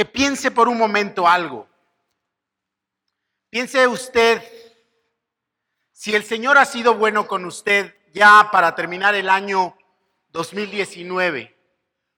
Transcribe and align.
que 0.00 0.06
piense 0.06 0.50
por 0.50 0.66
un 0.66 0.78
momento 0.78 1.28
algo. 1.28 1.68
Piense 3.50 3.86
usted, 3.86 4.42
si 5.92 6.14
el 6.14 6.24
Señor 6.24 6.56
ha 6.56 6.64
sido 6.64 6.94
bueno 6.94 7.26
con 7.26 7.44
usted 7.44 7.94
ya 8.14 8.48
para 8.50 8.74
terminar 8.74 9.14
el 9.14 9.28
año 9.28 9.76
2019, 10.28 11.54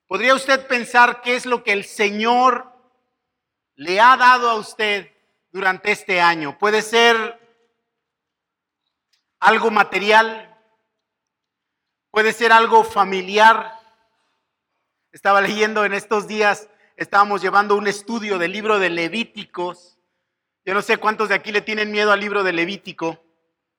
¿podría 0.06 0.32
usted 0.36 0.64
pensar 0.68 1.22
qué 1.22 1.34
es 1.34 1.44
lo 1.44 1.64
que 1.64 1.72
el 1.72 1.82
Señor 1.82 2.72
le 3.74 3.98
ha 3.98 4.16
dado 4.16 4.48
a 4.48 4.54
usted 4.54 5.10
durante 5.50 5.90
este 5.90 6.20
año? 6.20 6.56
Puede 6.60 6.82
ser 6.82 7.36
algo 9.40 9.72
material, 9.72 10.56
puede 12.12 12.32
ser 12.32 12.52
algo 12.52 12.84
familiar. 12.84 13.76
Estaba 15.10 15.40
leyendo 15.40 15.84
en 15.84 15.94
estos 15.94 16.28
días, 16.28 16.68
estábamos 16.96 17.42
llevando 17.42 17.76
un 17.76 17.86
estudio 17.86 18.38
del 18.38 18.52
libro 18.52 18.78
de 18.78 18.90
Levíticos 18.90 19.92
yo 20.64 20.74
no 20.74 20.82
sé 20.82 20.98
cuántos 20.98 21.28
de 21.28 21.34
aquí 21.34 21.50
le 21.50 21.60
tienen 21.60 21.90
miedo 21.90 22.12
al 22.12 22.20
libro 22.20 22.44
de 22.44 22.52
Levítico. 22.52 23.20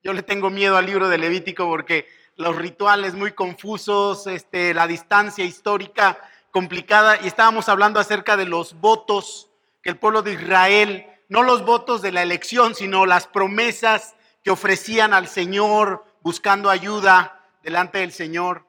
Yo 0.04 0.12
le 0.12 0.22
tengo 0.22 0.50
miedo 0.50 0.76
al 0.76 0.86
libro 0.86 1.08
de 1.08 1.18
Levítico 1.18 1.66
porque 1.66 2.08
los 2.36 2.58
rituales 2.58 3.14
muy 3.14 3.32
confusos, 3.32 4.28
este, 4.28 4.74
la 4.74 4.86
distancia 4.86 5.46
histórica 5.46 6.18
complicada, 6.52 7.18
y 7.24 7.28
estábamos 7.28 7.70
hablando 7.70 8.02
acerca 8.02 8.36
de 8.36 8.46
los 8.46 8.74
votos 8.82 9.50
que 9.82 9.92
el 9.92 9.98
pueblo 9.98 10.24
de 10.24 10.34
Israel, 10.34 11.06
no 11.30 11.42
los 11.42 11.64
votos 11.64 12.02
de 12.02 12.12
la 12.12 12.22
elección, 12.22 12.76
sino 12.76 13.06
las 13.06 13.28
promesas 13.28 14.16
que 14.44 14.52
ofrecían 14.52 15.14
al 15.14 15.30
Señor 15.30 16.04
buscando 16.22 16.70
ayuda 16.70 17.48
delante 17.64 18.00
del 18.00 18.12
Señor. 18.12 18.66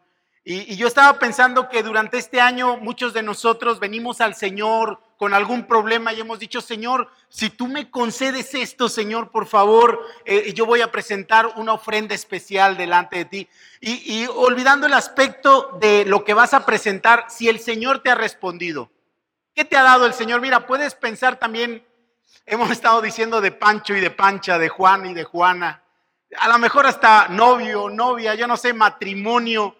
Y, 0.47 0.77
yo 0.77 0.87
estaba 0.87 1.19
pensando 1.19 1.71
que 1.71 1.83
durante 1.83 2.19
este 2.19 2.39
año 2.39 2.77
muchos 2.77 3.15
de 3.15 3.23
nosotros 3.23 3.81
venimos 3.81 4.21
al 4.21 4.35
Señor 4.35 5.01
con 5.17 5.33
algún 5.33 5.67
problema 5.67 6.13
y 6.13 6.21
hemos 6.21 6.39
dicho, 6.39 6.61
Señor, 6.61 7.09
si 7.31 7.49
tú 7.49 7.67
me 7.67 7.91
concedes 7.91 8.55
esto, 8.55 8.91
Señor, 8.91 9.31
por 9.31 9.47
favor, 9.47 10.07
eh, 10.27 10.53
yo 10.53 10.67
voy 10.67 10.83
a 10.83 10.93
presentar 10.93 11.47
una 11.57 11.73
ofrenda 11.73 12.15
especial 12.15 12.77
delante 12.77 13.17
de 13.17 13.25
ti. 13.25 13.49
Y, 13.81 14.23
y 14.23 14.27
olvidando 14.27 14.87
el 14.87 14.93
aspecto 14.93 15.79
de 15.81 16.05
lo 16.05 16.25
que 16.25 16.35
vas 16.35 16.53
a 16.53 16.67
presentar, 16.67 17.25
si 17.31 17.49
el 17.49 17.59
Señor 17.59 18.01
te 18.01 18.11
ha 18.11 18.15
respondido, 18.15 18.91
¿qué 19.55 19.65
te 19.65 19.79
ha 19.79 19.83
dado 19.83 20.05
el 20.05 20.13
Señor? 20.13 20.43
Mira, 20.43 20.67
puedes 20.67 20.95
pensar 20.95 21.39
también, 21.39 21.83
hemos 22.45 22.71
estado 22.71 23.01
diciendo 23.01 23.41
de 23.41 23.51
Pancho 23.51 23.95
y 23.95 24.01
de 24.01 24.11
Pancha, 24.11 24.59
de 24.59 24.69
Juan 24.69 25.07
y 25.07 25.15
de 25.15 25.25
Juana, 25.25 25.83
a 26.37 26.49
lo 26.49 26.59
mejor 26.59 26.87
hasta 26.87 27.29
novio, 27.29 27.89
novia, 27.89 28.35
yo 28.35 28.47
no 28.47 28.59
sé, 28.59 28.75
matrimonio, 28.75 29.77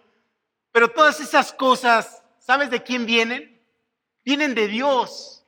pero 0.75 0.91
todas 0.91 1.21
esas 1.21 1.53
cosas, 1.53 2.25
¿sabes 2.37 2.69
de 2.69 2.83
quién 2.83 3.07
vienen? 3.07 3.63
Vienen 4.25 4.57
de 4.57 4.67
Dios 4.67 5.47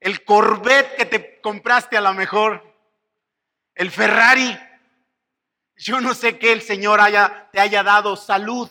el 0.00 0.24
Corvette 0.24 0.96
que 0.96 1.04
te 1.04 1.40
compraste 1.42 1.98
a 1.98 2.00
lo 2.00 2.14
mejor, 2.14 2.64
el 3.74 3.90
Ferrari. 3.90 4.58
Yo 5.76 6.00
no 6.00 6.14
sé 6.14 6.38
qué 6.38 6.52
el 6.52 6.62
Señor 6.62 6.98
haya, 6.98 7.50
te 7.52 7.60
haya 7.60 7.82
dado 7.82 8.16
salud, 8.16 8.70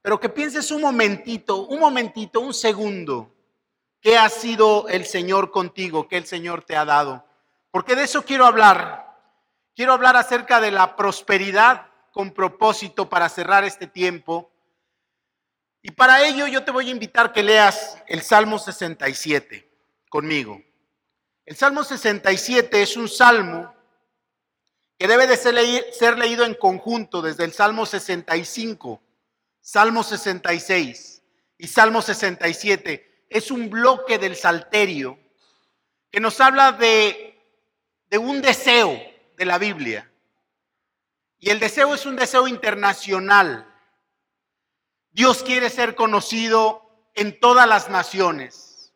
pero 0.00 0.20
que 0.20 0.28
pienses 0.28 0.70
un 0.70 0.80
momentito, 0.80 1.66
un 1.66 1.80
momentito, 1.80 2.38
un 2.38 2.54
segundo, 2.54 3.34
qué 4.00 4.16
ha 4.16 4.28
sido 4.28 4.86
el 4.86 5.06
Señor 5.06 5.50
contigo, 5.50 6.06
qué 6.06 6.18
el 6.18 6.26
Señor 6.26 6.62
te 6.62 6.76
ha 6.76 6.84
dado. 6.84 7.26
Porque 7.72 7.96
de 7.96 8.04
eso 8.04 8.24
quiero 8.24 8.46
hablar. 8.46 9.12
Quiero 9.74 9.92
hablar 9.92 10.16
acerca 10.16 10.60
de 10.60 10.70
la 10.70 10.94
prosperidad 10.94 11.88
con 12.12 12.30
propósito 12.30 13.08
para 13.08 13.28
cerrar 13.28 13.64
este 13.64 13.88
tiempo. 13.88 14.51
Y 15.82 15.90
para 15.90 16.24
ello 16.24 16.46
yo 16.46 16.64
te 16.64 16.70
voy 16.70 16.88
a 16.88 16.92
invitar 16.92 17.32
que 17.32 17.42
leas 17.42 17.98
el 18.06 18.22
Salmo 18.22 18.58
67 18.58 19.68
conmigo. 20.08 20.62
El 21.44 21.56
Salmo 21.56 21.82
67 21.82 22.82
es 22.82 22.96
un 22.96 23.08
salmo 23.08 23.74
que 24.96 25.08
debe 25.08 25.26
de 25.26 25.36
ser, 25.36 26.16
leído 26.16 26.44
en 26.44 26.54
conjunto 26.54 27.20
desde 27.20 27.44
el 27.44 27.52
Salmo 27.52 27.84
65, 27.84 29.02
Salmo 29.60 30.04
66 30.04 31.22
y 31.58 31.66
Salmo 31.66 32.00
67. 32.00 33.26
Es 33.28 33.50
un 33.50 33.68
bloque 33.68 34.18
del 34.18 34.36
Salterio 34.36 35.18
que 36.12 36.20
nos 36.20 36.40
habla 36.40 36.70
de, 36.70 37.40
de 38.08 38.18
un 38.18 38.40
deseo 38.40 39.02
de 39.36 39.44
la 39.44 39.58
Biblia. 39.58 40.08
Y 41.40 41.50
el 41.50 41.58
deseo 41.58 41.92
es 41.92 42.06
un 42.06 42.14
deseo 42.14 42.46
internacional. 42.46 43.71
Dios 45.12 45.42
quiere 45.42 45.68
ser 45.68 45.94
conocido 45.94 46.82
en 47.14 47.38
todas 47.38 47.68
las 47.68 47.90
naciones. 47.90 48.92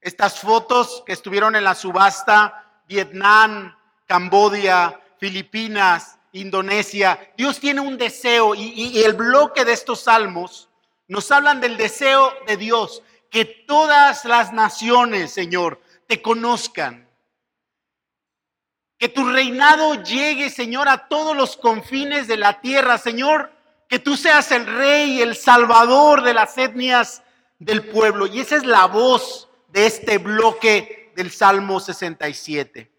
Estas 0.00 0.40
fotos 0.40 1.02
que 1.04 1.12
estuvieron 1.12 1.56
en 1.56 1.64
la 1.64 1.74
subasta, 1.74 2.82
Vietnam, 2.86 3.76
Cambodia, 4.06 5.00
Filipinas, 5.18 6.18
Indonesia, 6.32 7.32
Dios 7.36 7.58
tiene 7.58 7.80
un 7.80 7.98
deseo 7.98 8.54
y, 8.54 9.02
el 9.02 9.14
bloque 9.14 9.64
de 9.64 9.72
estos 9.72 10.00
salmos 10.02 10.68
nos 11.08 11.30
hablan 11.32 11.60
del 11.60 11.76
deseo 11.76 12.32
de 12.46 12.56
Dios, 12.56 13.02
que 13.30 13.44
todas 13.44 14.24
las 14.24 14.52
naciones, 14.52 15.32
Señor, 15.32 15.80
te 16.06 16.22
conozcan. 16.22 17.08
Que 18.96 19.08
tu 19.08 19.28
reinado 19.28 19.94
llegue, 20.04 20.50
Señor, 20.50 20.88
a 20.88 21.08
todos 21.08 21.36
los 21.36 21.56
confines 21.56 22.28
de 22.28 22.36
la 22.36 22.60
tierra, 22.60 22.96
Señor. 22.96 23.52
Que 23.90 23.98
tú 23.98 24.16
seas 24.16 24.50
el 24.52 24.66
rey, 24.66 25.20
el 25.20 25.34
salvador 25.36 26.22
de 26.22 26.32
las 26.32 26.56
etnias 26.56 27.22
del 27.58 27.84
pueblo. 27.88 28.26
Y 28.26 28.40
esa 28.40 28.56
es 28.56 28.64
la 28.64 28.86
voz 28.86 29.50
de 29.68 29.86
este 29.86 30.18
bloque 30.18 31.12
del 31.16 31.32
Salmo 31.32 31.80
67. 31.80 32.90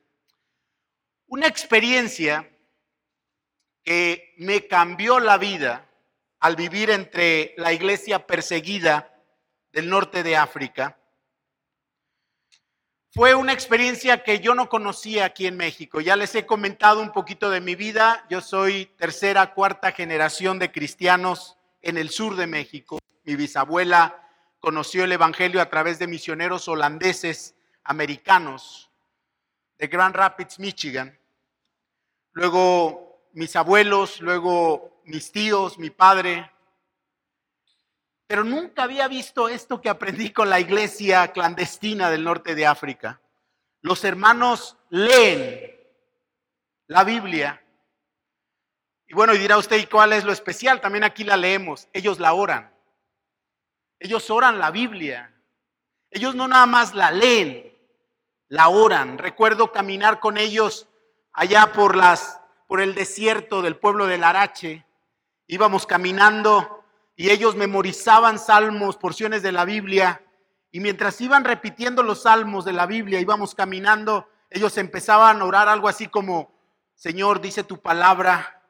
Una 1.28 1.48
experiencia 1.48 2.48
que 3.84 4.34
me 4.38 4.68
cambió 4.68 5.20
la 5.20 5.38
vida 5.38 5.90
al 6.42 6.58
vivir 6.58 6.90
entre 6.90 7.54
la 7.56 7.72
iglesia 7.72 8.28
perseguida 8.28 9.18
del 9.72 9.90
norte 9.90 10.24
de 10.24 10.36
África. 10.36 10.98
Fue 13.14 13.36
una 13.36 13.52
experiencia 13.52 14.24
que 14.24 14.40
yo 14.40 14.56
no 14.56 14.70
conocía 14.70 15.26
aquí 15.26 15.46
en 15.46 15.58
México. 15.58 16.00
Ya 16.00 16.16
les 16.16 16.34
he 16.34 16.46
comentado 16.46 17.02
un 17.02 17.12
poquito 17.12 17.50
de 17.50 17.60
mi 17.60 17.76
vida. 17.76 18.26
Yo 18.30 18.40
soy 18.40 18.86
tercera, 18.86 19.54
cuarta 19.54 19.92
generación 19.92 20.60
de 20.60 20.72
cristianos 20.72 21.58
en 21.82 21.98
el 21.98 22.10
sur 22.10 22.38
de 22.38 22.48
México. 22.48 23.00
Mi 23.26 23.36
bisabuela 23.36 24.30
conoció 24.62 25.04
el 25.04 25.12
Evangelio 25.12 25.60
a 25.60 25.70
través 25.70 26.00
de 26.00 26.08
misioneros 26.08 26.70
holandeses 26.70 27.54
americanos 27.84 28.90
de 29.78 29.88
Grand 29.88 30.16
Rapids, 30.16 30.58
Michigan. 30.58 31.20
Luego 32.32 33.28
mis 33.34 33.58
abuelos, 33.58 34.22
luego 34.22 35.02
mis 35.04 35.34
tíos, 35.34 35.78
mi 35.78 35.90
padre. 35.90 36.50
Pero 38.32 38.46
nunca 38.46 38.84
había 38.84 39.10
visto 39.10 39.50
esto 39.50 39.82
que 39.82 39.90
aprendí 39.90 40.32
con 40.32 40.50
la 40.50 40.58
iglesia 40.58 41.34
clandestina 41.34 42.10
del 42.10 42.24
norte 42.24 42.56
de 42.56 42.66
África. 42.66 43.20
Los 43.82 44.06
hermanos 44.06 44.78
leen 44.90 45.78
la 46.88 47.04
Biblia. 47.04 47.62
Y 49.06 49.14
bueno, 49.14 49.34
y 49.34 49.38
dirá 49.38 49.58
usted, 49.58 49.80
¿y 49.80 49.86
cuál 49.86 50.14
es 50.14 50.24
lo 50.24 50.32
especial? 50.32 50.80
También 50.80 51.04
aquí 51.04 51.26
la 51.26 51.36
leemos. 51.36 51.90
Ellos 51.92 52.22
la 52.22 52.32
oran. 52.32 52.74
Ellos 54.00 54.30
oran 54.30 54.60
la 54.60 54.72
Biblia. 54.72 55.34
Ellos 56.10 56.34
no 56.34 56.48
nada 56.48 56.68
más 56.68 56.94
la 56.94 57.12
leen, 57.12 57.78
la 58.48 58.70
oran. 58.70 59.18
Recuerdo 59.18 59.74
caminar 59.74 60.22
con 60.22 60.38
ellos 60.38 60.88
allá 61.34 61.74
por 61.74 61.98
las 61.98 62.40
por 62.66 62.80
el 62.80 62.96
desierto 62.96 63.62
del 63.62 63.76
pueblo 63.76 64.08
de 64.08 64.20
Larache. 64.20 64.86
Íbamos 65.48 65.86
caminando 65.86 66.81
y 67.22 67.30
ellos 67.30 67.56
memorizaban 67.56 68.40
salmos, 68.40 68.98
porciones 68.98 69.44
de 69.44 69.52
la 69.52 69.64
Biblia, 69.64 70.24
y 70.72 70.80
mientras 70.80 71.22
iban 71.22 71.44
repitiendo 71.44 72.02
los 72.02 72.24
salmos 72.24 72.66
de 72.66 72.74
la 72.74 72.88
Biblia, 72.88 73.20
íbamos 73.20 73.54
caminando, 73.54 74.28
ellos 74.50 74.76
empezaban 74.80 75.40
a 75.40 75.46
orar 75.46 75.70
algo 75.70 75.88
así 75.88 76.08
como, 76.08 76.52
Señor, 76.96 77.40
dice 77.40 77.64
tu 77.64 77.80
palabra, 77.80 78.64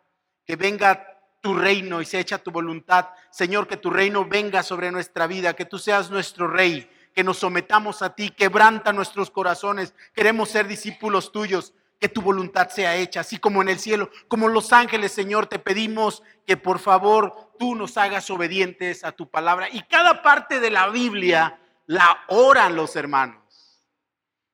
que 0.43 0.57
venga 0.57 1.17
tu 1.39 1.53
reino 1.53 2.01
y 2.01 2.05
se 2.05 2.19
echa 2.19 2.39
tu 2.39 2.51
voluntad. 2.51 3.11
Señor, 3.29 3.69
que 3.69 3.77
tu 3.77 3.89
reino 3.89 4.25
venga 4.25 4.63
sobre 4.63 4.91
nuestra 4.91 5.27
vida, 5.27 5.53
que 5.53 5.63
tú 5.63 5.79
seas 5.79 6.11
nuestro 6.11 6.49
rey, 6.49 6.91
que 7.15 7.23
nos 7.23 7.37
sometamos 7.37 8.01
a 8.01 8.15
ti, 8.15 8.31
quebranta 8.31 8.91
nuestros 8.91 9.31
corazones. 9.31 9.93
Queremos 10.13 10.49
ser 10.49 10.67
discípulos 10.67 11.31
tuyos, 11.31 11.73
que 12.01 12.09
tu 12.09 12.23
voluntad 12.23 12.69
sea 12.69 12.95
hecha, 12.95 13.19
así 13.19 13.37
como 13.37 13.61
en 13.61 13.69
el 13.69 13.77
cielo, 13.77 14.09
como 14.27 14.47
los 14.47 14.73
ángeles, 14.73 15.11
Señor, 15.11 15.45
te 15.45 15.59
pedimos 15.59 16.23
que 16.47 16.57
por 16.57 16.79
favor 16.79 17.53
tú 17.59 17.75
nos 17.75 17.95
hagas 17.95 18.27
obedientes 18.31 19.03
a 19.03 19.11
tu 19.11 19.29
palabra. 19.29 19.69
Y 19.71 19.83
cada 19.83 20.23
parte 20.23 20.59
de 20.59 20.71
la 20.71 20.89
Biblia 20.89 21.59
la 21.85 22.23
oran 22.29 22.75
los 22.75 22.95
hermanos. 22.95 23.37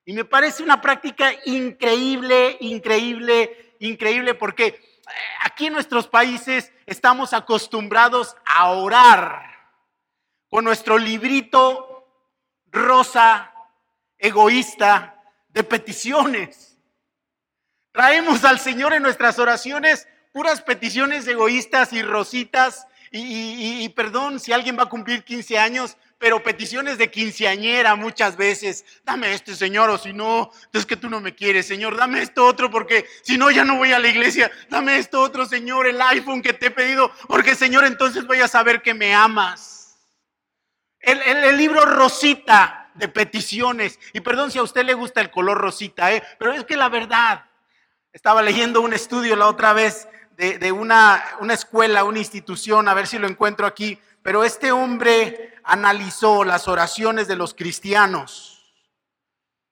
Y 0.04 0.12
me 0.12 0.26
parece 0.26 0.62
una 0.62 0.82
práctica 0.82 1.32
increíble, 1.46 2.58
increíble, 2.60 3.76
increíble, 3.80 4.34
porque 4.34 5.00
aquí 5.42 5.68
en 5.68 5.74
nuestros 5.74 6.06
países 6.06 6.74
estamos 6.86 7.32
acostumbrados 7.32 8.36
a 8.46 8.72
orar 8.72 9.42
con 10.50 10.66
nuestro 10.66 10.98
librito 10.98 12.10
rosa 12.66 13.54
egoísta 14.18 15.24
de 15.48 15.64
peticiones. 15.64 16.77
Traemos 17.98 18.44
al 18.44 18.60
Señor 18.60 18.94
en 18.94 19.02
nuestras 19.02 19.40
oraciones 19.40 20.08
puras 20.32 20.62
peticiones 20.62 21.28
egoístas 21.28 21.94
y 21.94 22.04
rositas. 22.04 22.86
Y, 23.10 23.90
perdón 23.90 24.40
si 24.40 24.54
alguien 24.54 24.78
va 24.78 24.84
a 24.84 24.90
cumplir 24.90 25.24
15 25.24 25.58
años, 25.58 25.98
pero 26.20 26.44
peticiones 26.44 27.00
de 27.00 27.10
quinceañera 27.10 27.96
muchas 27.96 28.38
veces. 28.38 28.86
Dame 29.04 29.34
este, 29.34 29.56
Señor, 29.56 29.90
o 29.90 29.98
si 29.98 30.14
no, 30.14 30.52
es 30.74 30.86
que 30.86 30.96
tú 30.96 31.10
no 31.10 31.20
me 31.22 31.34
quieres, 31.34 31.66
Señor. 31.66 31.98
Dame 31.98 32.22
esto 32.22 32.46
otro, 32.46 32.70
porque 32.70 33.08
si 33.24 33.36
no, 33.36 33.50
ya 33.50 33.66
no 33.66 33.78
voy 33.78 33.94
a 33.94 33.98
la 33.98 34.10
iglesia. 34.10 34.52
Dame 34.70 35.00
esto 35.00 35.20
otro, 35.20 35.48
Señor, 35.48 35.88
el 35.88 36.00
iPhone 36.00 36.44
que 36.44 36.54
te 36.54 36.68
he 36.68 36.72
pedido, 36.72 37.12
porque, 37.28 37.56
Señor, 37.56 37.84
entonces 37.84 38.28
voy 38.28 38.42
a 38.42 38.48
saber 38.48 38.84
que 38.84 38.94
me 38.94 39.16
amas. 39.16 39.98
El, 41.00 41.20
el 41.20 41.58
libro 41.58 41.82
Rosita 41.84 42.92
de 42.98 43.08
peticiones. 43.08 44.00
Y 44.14 44.20
perdón 44.20 44.52
si 44.52 44.60
a 44.60 44.64
usted 44.64 44.86
le 44.86 44.94
gusta 44.94 45.22
el 45.22 45.32
color 45.32 45.58
rosita, 45.58 46.14
¿eh? 46.14 46.24
pero 46.38 46.54
es 46.54 46.66
que 46.66 46.76
la 46.76 46.90
verdad, 46.90 47.46
estaba 48.18 48.42
leyendo 48.42 48.82
un 48.82 48.94
estudio 48.94 49.36
la 49.36 49.46
otra 49.46 49.74
vez 49.74 50.10
de, 50.38 50.72
una, 50.72 51.24
una 51.40 51.54
escuela, 51.54 52.04
una 52.04 52.18
institución, 52.18 52.88
a 52.88 52.96
ver 52.96 53.06
si 53.06 53.20
lo 53.20 53.28
encuentro 53.28 53.68
aquí, 53.68 54.00
pero 54.24 54.44
este 54.44 54.72
hombre 54.72 55.54
analizó 55.64 56.44
las 56.44 56.68
oraciones 56.68 57.28
de 57.28 57.36
los 57.36 57.54
cristianos. 57.54 58.74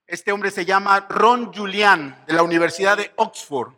Este 0.06 0.32
hombre 0.32 0.52
se 0.52 0.64
llama 0.64 1.08
Ron 1.10 1.52
Julian, 1.56 2.24
de 2.28 2.34
la 2.34 2.44
Universidad 2.44 2.98
de 2.98 3.12
Oxford. 3.16 3.74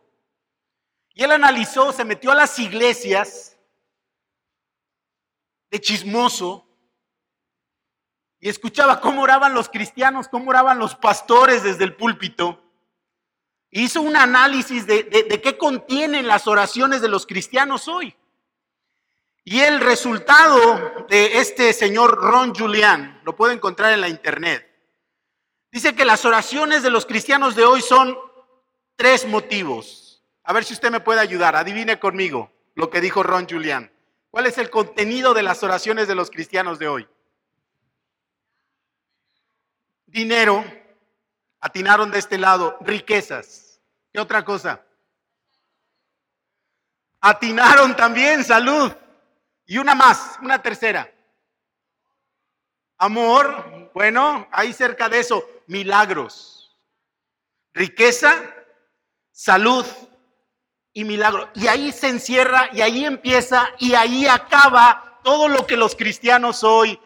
Y 1.13 1.23
él 1.23 1.31
analizó, 1.31 1.93
se 1.93 2.03
metió 2.03 2.31
a 2.31 2.35
las 2.35 2.59
iglesias 2.59 3.57
de 5.71 5.79
chismoso 5.79 6.67
y 8.41 8.49
escuchaba 8.49 8.99
cómo 8.99 9.21
oraban 9.21 9.53
los 9.53 9.69
cristianos, 9.69 10.27
cómo 10.27 10.49
oraban 10.49 10.77
los 10.77 10.93
pastores 10.93 11.63
desde 11.63 11.85
el 11.85 11.95
púlpito. 11.95 12.66
Hizo 13.69 14.01
un 14.01 14.15
análisis 14.15 14.87
de, 14.87 15.03
de, 15.03 15.41
qué 15.41 15.57
contienen 15.57 16.27
las 16.27 16.47
oraciones 16.47 17.01
de 17.01 17.09
los 17.09 17.25
cristianos 17.25 17.87
hoy. 17.87 18.15
Y 19.43 19.59
el 19.59 19.79
resultado 19.79 21.05
de 21.09 21.39
este 21.39 21.73
señor 21.73 22.15
Ron 22.15 22.53
Julian, 22.55 23.21
lo 23.23 23.35
puede 23.35 23.53
encontrar 23.53 23.93
en 23.93 24.01
la 24.01 24.09
internet, 24.09 24.67
dice 25.71 25.95
que 25.95 26.05
las 26.05 26.25
oraciones 26.25 26.83
de 26.83 26.89
los 26.89 27.05
cristianos 27.05 27.55
de 27.55 27.63
hoy 27.63 27.81
son 27.81 28.17
tres 28.95 29.27
motivos. 29.27 30.23
A 30.43 30.53
ver 30.53 30.63
si 30.63 30.73
usted 30.73 30.91
me 30.91 30.99
puede 30.99 31.19
ayudar, 31.19 31.55
adivine 31.55 31.99
conmigo 31.99 32.51
lo 32.75 32.89
que 32.89 33.01
dijo 33.01 33.23
Ron 33.23 33.47
Julian. 33.49 33.91
¿Cuál 34.29 34.45
es 34.45 34.57
el 34.57 34.69
contenido 34.69 35.33
de 35.33 35.43
las 35.43 35.63
oraciones 35.63 36.07
de 36.07 36.15
los 36.15 36.29
cristianos 36.29 36.79
de 36.79 36.87
hoy? 36.87 37.07
dinero, 40.07 40.65
atinaron 41.59 42.11
de 42.11 42.19
este 42.19 42.37
lado, 42.37 42.77
riquezas. 42.81 43.79
¿Qué 44.11 44.19
otra 44.19 44.43
cosa? 44.43 44.83
Atinaron 47.21 47.95
también 47.95 48.43
salud. 48.43 48.91
Y 49.65 49.77
una 49.77 49.95
más, 49.95 50.37
una 50.41 50.61
tercera. 50.61 51.11
Amor, 52.97 53.91
bueno, 53.93 54.47
ahí 54.51 54.73
cerca 54.73 55.09
de 55.09 55.19
eso, 55.19 55.47
milagros. 55.67 56.77
Riqueza, 57.73 58.33
salud 59.31 59.85
y 60.93 61.03
milagro. 61.03 61.49
Y 61.53 61.67
ahí 61.67 61.91
se 61.91 62.07
encierra 62.07 62.69
y 62.73 62.81
ahí 62.81 63.05
empieza 63.05 63.69
y 63.77 63.93
ahí 63.93 64.25
acaba 64.25 65.19
todo 65.23 65.47
lo 65.47 65.67
que 65.67 65.77
los 65.77 65.95
cristianos 65.95 66.63
hoy 66.63 66.99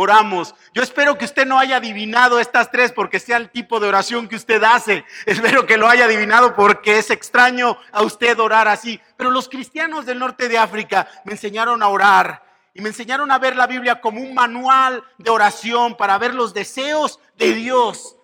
oramos. 0.00 0.54
Yo 0.72 0.80
espero 0.80 1.18
que 1.18 1.24
usted 1.24 1.44
no 1.44 1.58
haya 1.58 1.78
adivinado 1.78 2.38
estas 2.38 2.70
tres 2.70 2.92
porque 2.92 3.18
sea 3.18 3.36
el 3.36 3.50
tipo 3.50 3.80
de 3.80 3.88
oración 3.88 4.28
que 4.28 4.36
usted 4.36 4.62
hace. 4.62 5.04
Espero 5.26 5.66
que 5.66 5.76
lo 5.76 5.88
haya 5.88 6.04
adivinado 6.04 6.54
porque 6.54 6.98
es 6.98 7.10
extraño 7.10 7.76
a 7.90 8.02
usted 8.02 8.38
orar 8.38 8.68
así. 8.68 9.00
Pero 9.16 9.32
los 9.32 9.48
cristianos 9.48 10.06
del 10.06 10.20
norte 10.20 10.48
de 10.48 10.56
África 10.56 11.08
me 11.24 11.32
enseñaron 11.32 11.82
a 11.82 11.88
orar 11.88 12.44
y 12.74 12.80
me 12.80 12.90
enseñaron 12.90 13.32
a 13.32 13.40
ver 13.40 13.56
la 13.56 13.66
Biblia 13.66 14.00
como 14.00 14.20
un 14.20 14.34
manual 14.34 15.02
de 15.18 15.30
oración 15.30 15.96
para 15.96 16.16
ver 16.16 16.32
los 16.32 16.54
deseos 16.54 17.18
de 17.36 17.54
Dios. 17.54 18.16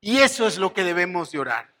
Y 0.00 0.18
eso 0.18 0.46
es 0.46 0.56
lo 0.56 0.72
que 0.72 0.84
debemos 0.84 1.32
de 1.32 1.40
orar. 1.40 1.74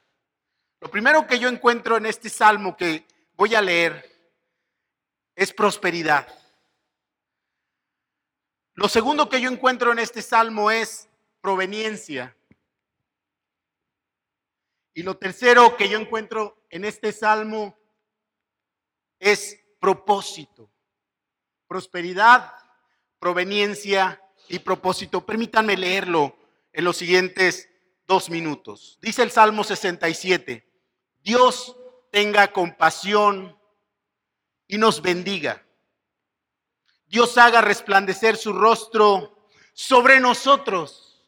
Lo 0.80 0.90
primero 0.90 1.28
que 1.28 1.38
yo 1.38 1.48
encuentro 1.48 1.96
en 1.96 2.06
este 2.06 2.28
salmo 2.28 2.76
que 2.76 3.06
voy 3.36 3.54
a 3.54 3.62
leer 3.62 4.04
es 5.36 5.52
prosperidad. 5.52 6.26
Lo 8.74 8.88
segundo 8.88 9.28
que 9.28 9.40
yo 9.40 9.50
encuentro 9.50 9.92
en 9.92 9.98
este 9.98 10.22
salmo 10.22 10.70
es 10.70 11.08
proveniencia. 11.40 12.34
Y 14.94 15.02
lo 15.02 15.16
tercero 15.16 15.76
que 15.76 15.88
yo 15.88 15.98
encuentro 15.98 16.64
en 16.70 16.84
este 16.84 17.12
salmo 17.12 17.76
es 19.18 19.58
propósito. 19.78 20.70
Prosperidad, 21.66 22.54
proveniencia 23.18 24.22
y 24.48 24.58
propósito. 24.58 25.24
Permítanme 25.24 25.76
leerlo 25.76 26.36
en 26.72 26.84
los 26.84 26.96
siguientes 26.96 27.68
dos 28.06 28.30
minutos. 28.30 28.98
Dice 29.02 29.22
el 29.22 29.30
Salmo 29.30 29.64
67, 29.64 30.66
Dios 31.22 31.76
tenga 32.10 32.52
compasión 32.52 33.56
y 34.66 34.78
nos 34.78 35.02
bendiga 35.02 35.62
Dios 37.12 37.36
haga 37.36 37.60
resplandecer 37.60 38.38
su 38.38 38.54
rostro 38.54 39.36
sobre 39.74 40.18
nosotros 40.18 41.22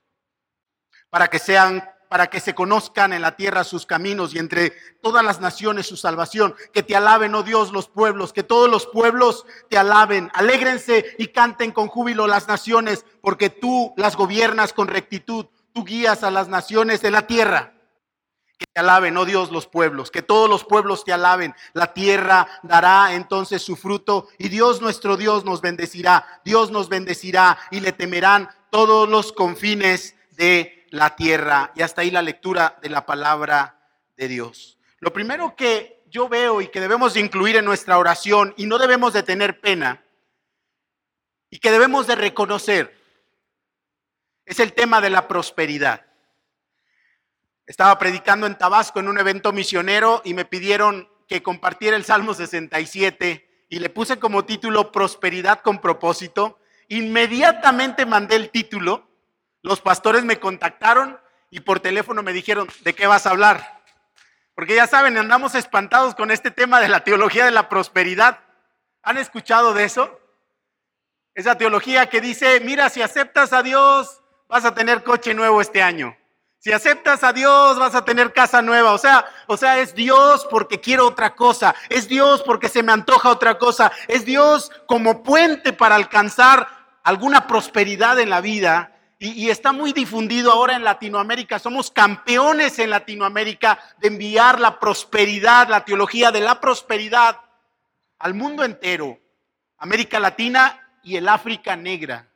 para 1.11 1.29
que 1.29 1.39
sean 1.39 1.87
para 2.09 2.29
que 2.29 2.41
se 2.41 2.55
conozcan 2.55 3.13
en 3.13 3.21
la 3.21 3.37
tierra 3.37 3.65
sus 3.65 3.85
caminos 3.85 4.35
y 4.35 4.39
entre 4.39 4.73
todas 5.03 5.23
las 5.23 5.41
naciones 5.41 5.87
su 5.87 5.97
salvación. 5.97 6.55
Que 6.73 6.83
te 6.83 6.97
alaben, 6.97 7.35
oh 7.35 7.43
Dios, 7.43 7.71
los 7.73 7.89
pueblos, 7.89 8.33
que 8.33 8.45
todos 8.45 8.71
los 8.71 8.87
pueblos 8.87 9.45
te 9.69 9.77
alaben. 9.77 10.31
Alégrense 10.33 11.17
y 11.19 11.27
canten 11.29 11.73
con 11.73 11.89
júbilo 11.89 12.29
las 12.29 12.49
naciones, 12.49 13.05
porque 13.21 13.51
tú 13.51 13.93
las 13.97 14.17
gobiernas 14.17 14.73
con 14.73 14.89
rectitud, 14.89 15.47
tú 15.75 15.85
guías 15.85 16.23
a 16.23 16.31
las 16.31 16.49
naciones 16.49 17.03
de 17.03 17.11
la 17.11 17.27
tierra. 17.27 17.74
Que 18.59 18.67
te 18.73 18.81
alaben, 18.81 19.17
oh 19.17 19.25
Dios, 19.25 19.51
los 19.51 19.67
pueblos, 19.67 20.11
que 20.11 20.23
todos 20.23 20.49
los 20.49 20.65
pueblos 20.65 21.05
te 21.05 21.13
alaben. 21.13 21.55
La 21.73 21.93
tierra 21.93 22.47
dará 22.63 23.15
entonces 23.15 23.63
su 23.63 23.77
fruto 23.77 24.29
y 24.39 24.49
Dios 24.49 24.81
nuestro 24.81 25.17
Dios 25.17 25.45
nos 25.45 25.61
bendecirá. 25.61 26.41
Dios 26.45 26.71
nos 26.71 26.89
bendecirá 26.89 27.59
y 27.71 27.81
le 27.81 27.93
temerán 27.93 28.49
todos 28.71 29.09
los 29.09 29.33
confines 29.33 30.15
de 30.31 30.87
la 30.91 31.17
tierra. 31.17 31.73
Y 31.75 31.83
hasta 31.83 32.03
ahí 32.03 32.11
la 32.11 32.23
lectura 32.23 32.79
de 32.81 32.91
la 32.91 33.05
palabra 33.07 33.81
de 34.17 34.29
Dios. 34.29 34.79
Lo 35.01 35.13
primero 35.13 35.57
que 35.57 36.05
yo 36.07 36.29
veo 36.29 36.61
y 36.61 36.69
que 36.69 36.81
debemos 36.81 37.15
de 37.15 37.21
incluir 37.21 37.57
en 37.57 37.65
nuestra 37.65 37.99
oración 37.99 38.55
y 38.57 38.67
no 38.67 38.79
debemos 38.79 39.13
de 39.13 39.25
tener 39.25 39.61
pena 39.61 40.05
y 41.51 41.59
que 41.59 41.73
debemos 41.73 42.07
de 42.07 42.15
reconocer 42.15 42.97
es 44.45 44.61
el 44.61 44.73
tema 44.73 45.01
de 45.01 45.11
la 45.11 45.27
prosperidad. 45.29 46.07
Estaba 47.67 47.99
predicando 47.99 48.47
en 48.47 48.59
Tabasco 48.59 49.01
en 49.01 49.09
un 49.09 49.19
evento 49.19 49.53
misionero 49.53 50.21
y 50.25 50.35
me 50.35 50.45
pidieron 50.45 51.09
que 51.27 51.43
compartiera 51.43 51.97
el 51.97 52.05
Salmo 52.05 52.35
67 52.35 53.67
y 53.71 53.79
le 53.79 53.89
puse 53.89 54.19
como 54.19 54.45
título 54.45 54.93
Prosperidad 54.93 55.61
con 55.61 55.81
propósito. 55.81 56.59
Inmediatamente 56.89 58.05
mandé 58.05 58.37
el 58.37 58.51
título, 58.51 59.09
los 59.63 59.81
pastores 59.81 60.25
me 60.25 60.39
contactaron 60.39 61.19
y 61.51 61.61
por 61.61 61.81
teléfono 61.81 62.23
me 62.23 62.35
dijeron, 62.35 62.69
¿de 62.83 62.95
qué 62.95 63.07
vas 63.07 63.27
a 63.27 63.31
hablar? 63.31 63.83
Porque 64.55 64.75
ya 64.75 64.87
saben, 64.87 65.17
andamos 65.17 65.55
espantados 65.55 66.15
con 66.15 66.31
este 66.31 66.51
tema 66.51 66.81
de 66.81 66.89
la 66.89 67.03
teología 67.03 67.47
de 67.47 67.51
la 67.51 67.71
prosperidad. 67.71 68.41
¿Han 69.03 69.17
escuchado 69.17 69.73
de 69.73 69.85
eso? 69.85 70.21
Esa 71.35 71.57
teología 71.57 72.11
que 72.11 72.21
dice, 72.21 72.61
mira, 72.61 72.91
si 72.91 73.01
aceptas 73.01 73.55
a 73.55 73.63
Dios, 73.63 74.23
vas 74.49 74.67
a 74.67 74.75
tener 74.75 75.03
coche 75.03 75.33
nuevo 75.33 75.63
este 75.63 75.83
año. 75.83 76.15
Si 76.65 76.73
aceptas 76.73 77.23
a 77.23 77.35
Dios, 77.35 77.79
vas 77.79 77.95
a 77.95 78.07
tener 78.07 78.33
casa 78.33 78.63
nueva. 78.63 78.95
O 78.95 78.99
sea, 78.99 79.27
o 79.49 79.59
sea, 79.59 79.81
es 79.81 79.95
Dios 79.95 80.47
porque 80.51 80.81
quiero 80.81 81.07
otra 81.07 81.35
cosa. 81.35 81.75
Es 81.91 82.09
Dios 82.09 82.43
porque 82.43 82.71
se 82.71 82.83
me 82.83 82.91
antoja 82.91 83.29
otra 83.29 83.59
cosa. 83.59 83.93
Es 84.09 84.25
Dios 84.25 84.73
como 84.87 85.23
puente 85.23 85.75
para 85.75 85.95
alcanzar 85.95 86.67
alguna 87.03 87.47
prosperidad 87.47 88.19
en 88.19 88.31
la 88.31 88.41
vida. 88.41 88.93
Y, 89.19 89.33
y, 89.33 89.51
está 89.51 89.73
muy 89.73 89.93
difundido 89.93 90.51
ahora 90.51 90.75
en 90.75 90.85
Latinoamérica. 90.85 91.59
Somos 91.59 91.91
campeones 91.91 92.79
en 92.79 92.89
Latinoamérica 92.89 93.79
de 93.99 94.09
enviar 94.09 94.59
la 94.59 94.81
prosperidad, 94.81 95.69
la 95.69 95.85
teología 95.85 96.33
de 96.33 96.41
la 96.41 96.63
prosperidad 96.63 97.43
al 98.19 98.33
mundo 98.33 98.65
entero. 98.65 99.19
América 99.77 100.19
Latina 100.19 100.81
y 101.03 101.17
el 101.17 101.29
África 101.29 101.77
negra. 101.77 102.27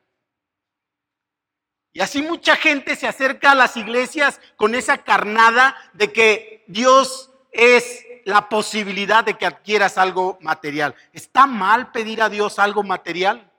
Y 1.99 2.01
así 2.01 2.23
mucha 2.23 2.55
gente 2.55 2.95
se 2.95 3.09
acerca 3.09 3.51
a 3.51 3.55
las 3.57 3.77
iglesias 3.77 4.41
con 4.55 4.77
esa 4.77 4.99
carnada 4.99 5.75
de 5.95 6.13
que 6.13 6.65
Dios 6.69 7.33
es 7.51 8.07
la 8.25 8.49
posibilidad 8.49 9.25
de 9.25 9.37
que 9.37 9.47
adquieras 9.47 9.99
algo 9.99 10.39
material. 10.41 10.95
¿Está 11.13 11.47
mal 11.47 11.91
pedir 11.91 12.23
a 12.23 12.29
Dios 12.29 12.61
algo 12.61 12.85
material? 12.85 13.51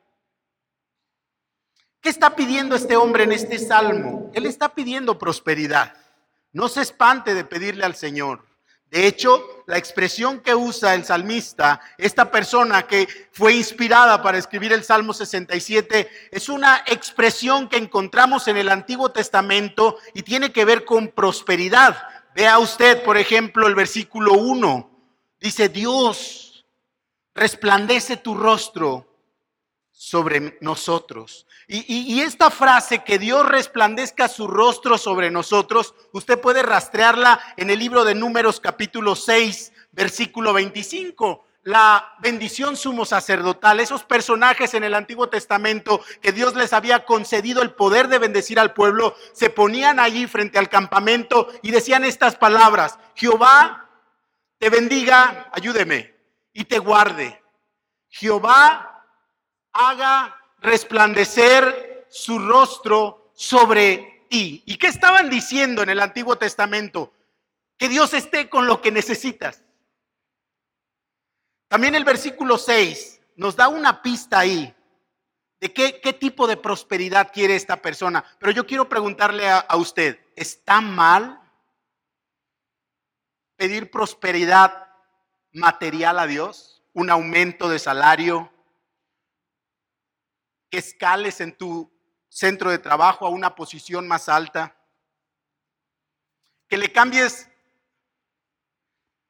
¿Qué 2.00 2.08
está 2.08 2.34
pidiendo 2.34 2.78
este 2.78 2.96
hombre 2.96 3.26
en 3.26 3.34
este 3.34 3.60
salmo? 3.60 4.32
Él 4.34 4.46
está 4.46 4.74
pidiendo 4.74 5.20
prosperidad. 5.20 5.98
No 6.54 6.70
se 6.70 6.80
espante 6.80 7.34
de 7.34 7.44
pedirle 7.44 7.84
al 7.84 7.96
Señor. 7.96 8.46
De 8.86 9.06
hecho, 9.06 9.59
la 9.70 9.78
expresión 9.78 10.40
que 10.40 10.56
usa 10.56 10.96
el 10.96 11.06
salmista, 11.06 11.80
esta 11.96 12.32
persona 12.32 12.88
que 12.88 13.08
fue 13.32 13.54
inspirada 13.54 14.20
para 14.20 14.40
escribir 14.40 14.74
el 14.74 14.84
Salmo 14.84 15.14
67, 15.14 16.10
es 16.32 16.50
una 16.50 16.84
expresión 16.88 17.70
que 17.70 17.78
encontramos 17.78 18.48
en 18.48 18.58
el 18.58 18.70
Antiguo 18.70 19.12
Testamento 19.12 19.98
y 20.16 20.24
tiene 20.24 20.52
que 20.52 20.66
ver 20.66 20.86
con 20.86 21.10
prosperidad. 21.10 22.02
Vea 22.34 22.58
usted, 22.58 23.04
por 23.04 23.16
ejemplo, 23.20 23.68
el 23.68 23.76
versículo 23.76 24.34
1. 24.34 24.90
Dice, 25.40 25.70
Dios, 25.70 26.66
resplandece 27.36 28.18
tu 28.18 28.34
rostro 28.34 29.09
sobre 30.02 30.58
nosotros. 30.62 31.46
Y, 31.68 32.22
esta 32.22 32.50
frase, 32.50 33.04
que 33.04 33.20
Dios 33.20 33.46
resplandezca 33.46 34.30
su 34.30 34.48
rostro 34.48 34.98
sobre 34.98 35.30
nosotros, 35.30 35.94
usted 36.14 36.40
puede 36.40 36.64
rastrearla 36.64 37.38
en 37.58 37.70
el 37.70 37.80
libro 37.80 38.06
de 38.06 38.16
Números 38.16 38.62
capítulo 38.62 39.18
6, 39.18 39.74
versículo 39.92 40.54
25. 40.54 41.46
La 41.64 42.16
bendición 42.20 42.78
sumo 42.78 43.04
sacerdotal, 43.04 43.82
esos 43.82 44.06
personajes 44.06 44.74
en 44.74 44.86
el 44.86 44.94
Antiguo 44.94 45.28
Testamento 45.28 46.00
que 46.22 46.32
Dios 46.32 46.56
les 46.56 46.72
había 46.72 47.04
concedido 47.04 47.62
el 47.62 47.74
poder 47.74 48.08
de 48.08 48.20
bendecir 48.20 48.58
al 48.58 48.74
pueblo, 48.74 49.18
se 49.34 49.50
ponían 49.50 50.00
allí 50.00 50.28
frente 50.28 50.58
al 50.58 50.70
campamento 50.70 51.50
y 51.62 51.72
decían 51.72 52.06
estas 52.06 52.38
palabras, 52.38 52.98
Jehová 53.16 53.90
te 54.60 54.70
bendiga, 54.70 55.50
ayúdeme, 55.52 56.16
y 56.54 56.64
te 56.64 56.80
guarde. 56.80 57.44
Jehová 58.08 58.89
haga 59.74 60.36
resplandecer 60.60 62.08
su 62.10 62.40
rostro 62.40 63.32
sobre 63.34 64.26
ti. 64.30 64.64
¿Y 64.66 64.78
qué 64.78 64.88
estaban 64.88 65.30
diciendo 65.30 65.84
en 65.84 65.90
el 65.90 66.00
Antiguo 66.00 66.38
Testamento? 66.38 67.14
Que 67.78 67.88
Dios 67.88 68.14
esté 68.14 68.50
con 68.50 68.68
lo 68.68 68.82
que 68.82 68.92
necesitas. 68.92 69.64
También 71.68 71.96
el 71.96 72.04
versículo 72.04 72.58
6 72.58 73.22
nos 73.36 73.56
da 73.56 73.70
una 73.70 74.02
pista 74.02 74.40
ahí 74.40 74.76
de 75.62 75.74
qué, 75.74 76.14
tipo 76.14 76.48
de 76.48 76.58
prosperidad 76.58 77.32
quiere 77.32 77.56
esta 77.56 77.82
persona. 77.82 78.24
Pero 78.40 78.52
yo 78.52 78.66
quiero 78.66 78.90
preguntarle 78.90 79.48
a, 79.48 79.60
a 79.60 79.76
usted, 79.78 80.20
¿está 80.36 80.82
mal 80.82 81.40
pedir 83.56 83.92
prosperidad 83.92 84.88
material 85.52 86.20
a 86.20 86.28
Dios? 86.28 86.82
¿Un 86.94 87.10
aumento 87.10 87.70
de 87.70 87.80
salario? 87.80 88.52
Que 90.70 90.78
escales 90.78 91.42
en 91.42 91.58
tu 91.58 91.92
centro 92.30 92.70
de 92.70 92.80
trabajo 92.80 93.26
a 93.26 93.30
una 93.30 93.56
posición 93.56 94.08
más 94.08 94.30
alta, 94.30 94.76
que 96.68 96.78
le 96.78 96.92
cambies 96.92 97.50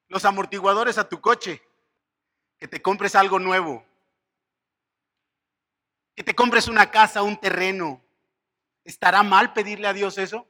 los 0.09 0.25
amortiguadores 0.25 0.97
a 0.97 1.07
tu 1.07 1.21
coche, 1.21 1.61
que 2.57 2.67
te 2.67 2.81
compres 2.81 3.15
algo 3.15 3.39
nuevo, 3.39 3.85
que 6.15 6.23
te 6.23 6.35
compres 6.35 6.67
una 6.67 6.91
casa, 6.91 7.23
un 7.23 7.39
terreno. 7.39 8.03
¿Estará 8.83 9.23
mal 9.23 9.53
pedirle 9.53 9.87
a 9.87 9.93
Dios 9.93 10.17
eso? 10.17 10.47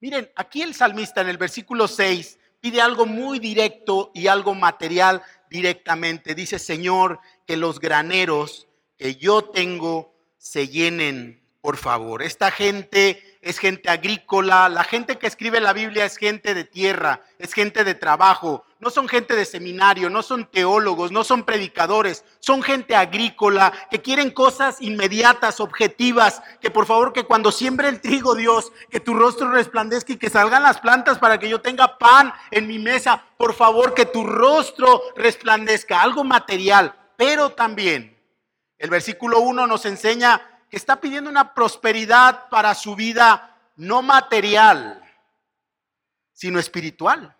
Miren, 0.00 0.30
aquí 0.36 0.60
el 0.60 0.74
salmista 0.74 1.22
en 1.22 1.28
el 1.28 1.38
versículo 1.38 1.88
6 1.88 2.38
pide 2.60 2.82
algo 2.82 3.06
muy 3.06 3.38
directo 3.38 4.10
y 4.14 4.26
algo 4.26 4.54
material 4.54 5.22
directamente. 5.48 6.34
Dice, 6.34 6.58
Señor, 6.58 7.20
que 7.46 7.56
los 7.56 7.80
graneros 7.80 8.65
que 8.96 9.16
yo 9.16 9.42
tengo 9.42 10.14
se 10.38 10.68
llenen, 10.68 11.42
por 11.60 11.76
favor. 11.76 12.22
Esta 12.22 12.50
gente 12.50 13.38
es 13.42 13.58
gente 13.58 13.88
agrícola, 13.90 14.68
la 14.68 14.84
gente 14.84 15.18
que 15.18 15.26
escribe 15.26 15.60
la 15.60 15.72
Biblia 15.72 16.04
es 16.04 16.16
gente 16.16 16.54
de 16.54 16.64
tierra, 16.64 17.22
es 17.38 17.52
gente 17.52 17.84
de 17.84 17.94
trabajo, 17.94 18.64
no 18.78 18.90
son 18.90 19.08
gente 19.08 19.34
de 19.34 19.44
seminario, 19.44 20.10
no 20.10 20.22
son 20.22 20.46
teólogos, 20.50 21.12
no 21.12 21.24
son 21.24 21.44
predicadores, 21.44 22.24
son 22.40 22.62
gente 22.62 22.94
agrícola 22.94 23.72
que 23.90 24.02
quieren 24.02 24.30
cosas 24.30 24.80
inmediatas, 24.80 25.60
objetivas, 25.60 26.42
que 26.60 26.70
por 26.70 26.86
favor 26.86 27.12
que 27.12 27.24
cuando 27.24 27.52
siembre 27.52 27.88
el 27.88 28.00
trigo 28.00 28.34
Dios, 28.34 28.72
que 28.90 29.00
tu 29.00 29.14
rostro 29.14 29.50
resplandezca 29.50 30.12
y 30.12 30.18
que 30.18 30.30
salgan 30.30 30.62
las 30.62 30.78
plantas 30.78 31.18
para 31.18 31.38
que 31.38 31.48
yo 31.48 31.60
tenga 31.60 31.98
pan 31.98 32.32
en 32.50 32.66
mi 32.66 32.78
mesa, 32.78 33.24
por 33.36 33.54
favor 33.54 33.94
que 33.94 34.06
tu 34.06 34.24
rostro 34.24 35.02
resplandezca, 35.16 36.02
algo 36.02 36.24
material, 36.24 36.94
pero 37.16 37.50
también 37.50 38.15
el 38.78 38.90
versículo 38.90 39.40
1 39.40 39.66
nos 39.66 39.84
enseña 39.86 40.42
que 40.70 40.76
está 40.76 41.00
pidiendo 41.00 41.30
una 41.30 41.54
prosperidad 41.54 42.48
para 42.48 42.74
su 42.74 42.94
vida 42.94 43.56
no 43.76 44.02
material, 44.02 45.02
sino 46.32 46.58
espiritual. 46.58 47.36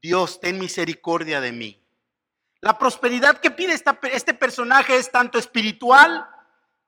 Dios, 0.00 0.40
ten 0.40 0.58
misericordia 0.58 1.40
de 1.40 1.52
mí. 1.52 1.84
La 2.60 2.78
prosperidad 2.78 3.38
que 3.38 3.50
pide 3.50 3.74
este 3.74 4.34
personaje 4.34 4.96
es 4.96 5.10
tanto 5.10 5.38
espiritual 5.38 6.28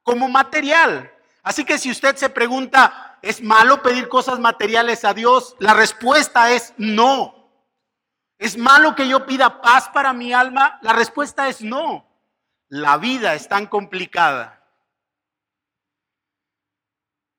como 0.03 0.29
material. 0.29 1.13
Así 1.43 1.65
que 1.65 1.79
si 1.79 1.91
usted 1.91 2.17
se 2.17 2.29
pregunta, 2.29 3.19
¿es 3.23 3.43
malo 3.43 3.83
pedir 3.83 4.09
cosas 4.09 4.39
materiales 4.39 5.05
a 5.05 5.15
Dios? 5.15 5.57
La 5.59 5.75
respuesta 5.75 6.53
es 6.53 6.73
no. 6.77 7.35
¿Es 8.39 8.57
malo 8.57 8.95
que 8.95 9.07
yo 9.07 9.27
pida 9.27 9.61
paz 9.61 9.89
para 9.93 10.13
mi 10.13 10.33
alma? 10.33 10.79
La 10.83 10.93
respuesta 10.93 11.49
es 11.49 11.61
no 11.61 12.10
la 12.71 12.99
vida 12.99 13.35
es 13.35 13.49
tan 13.49 13.67
complicada 13.67 14.65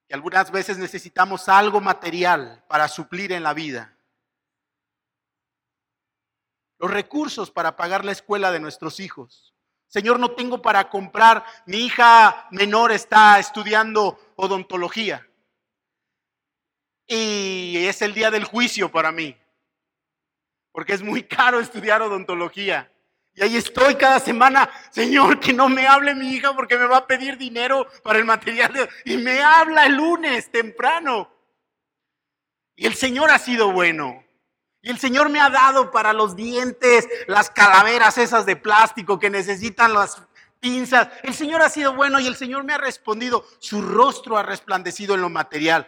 que 0.08 0.14
algunas 0.14 0.52
veces 0.52 0.78
necesitamos 0.78 1.48
algo 1.48 1.80
material 1.80 2.66
para 2.68 2.90
suplir 2.90 3.32
en 3.32 3.44
la 3.44 3.54
vida. 3.54 3.96
Los 6.80 6.92
recursos 6.92 7.50
para 7.50 7.78
pagar 7.78 8.04
la 8.04 8.12
escuela 8.12 8.52
de 8.52 8.60
nuestros 8.60 9.00
hijos. 9.00 9.56
Señor, 9.88 10.20
no 10.20 10.32
tengo 10.32 10.62
para 10.62 10.90
comprar. 10.90 11.46
Mi 11.66 11.86
hija 11.86 12.48
menor 12.52 12.92
está 12.92 13.40
estudiando 13.40 14.20
odontología. 14.36 15.26
Y 17.08 17.86
es 17.86 18.02
el 18.02 18.14
día 18.14 18.32
del 18.32 18.44
juicio 18.44 18.92
para 18.92 19.14
mí. 19.14 19.38
Porque 20.74 20.94
es 20.94 21.02
muy 21.02 21.24
caro 21.24 21.62
estudiar 21.62 22.02
odontología. 22.02 22.91
Y 23.34 23.44
ahí 23.44 23.56
estoy 23.56 23.96
cada 23.96 24.20
semana, 24.20 24.70
Señor, 24.92 25.40
que 25.40 25.54
no 25.54 25.70
me 25.70 25.88
hable 25.88 26.14
mi 26.16 26.34
hija 26.34 26.54
porque 26.54 26.78
me 26.78 26.86
va 26.86 26.98
a 26.98 27.08
pedir 27.08 27.38
dinero 27.38 27.88
para 28.04 28.20
el 28.20 28.26
material. 28.26 28.90
Y 29.06 29.18
me 29.18 29.42
habla 29.42 29.86
el 29.86 29.96
lunes 29.96 30.52
temprano. 30.52 31.32
Y 32.76 32.86
el 32.86 32.96
Señor 32.96 33.32
ha 33.32 33.40
sido 33.40 33.72
bueno. 33.72 34.24
Y 34.82 34.90
el 34.90 35.00
Señor 35.00 35.30
me 35.30 35.40
ha 35.40 35.50
dado 35.50 35.92
para 35.92 36.12
los 36.12 36.36
dientes 36.36 37.08
las 37.28 37.50
calaveras 37.50 38.18
esas 38.18 38.46
de 38.46 38.56
plástico 38.56 39.20
que 39.20 39.30
necesitan 39.30 39.94
las 39.94 40.22
pinzas. 40.60 41.08
El 41.24 41.34
Señor 41.34 41.62
ha 41.62 41.70
sido 41.70 41.94
bueno 41.94 42.20
y 42.20 42.28
el 42.28 42.36
Señor 42.36 42.64
me 42.64 42.74
ha 42.74 42.80
respondido. 42.80 43.46
Su 43.60 43.82
rostro 43.82 44.38
ha 44.38 44.44
resplandecido 44.44 45.16
en 45.16 45.22
lo 45.22 45.30
material. 45.30 45.88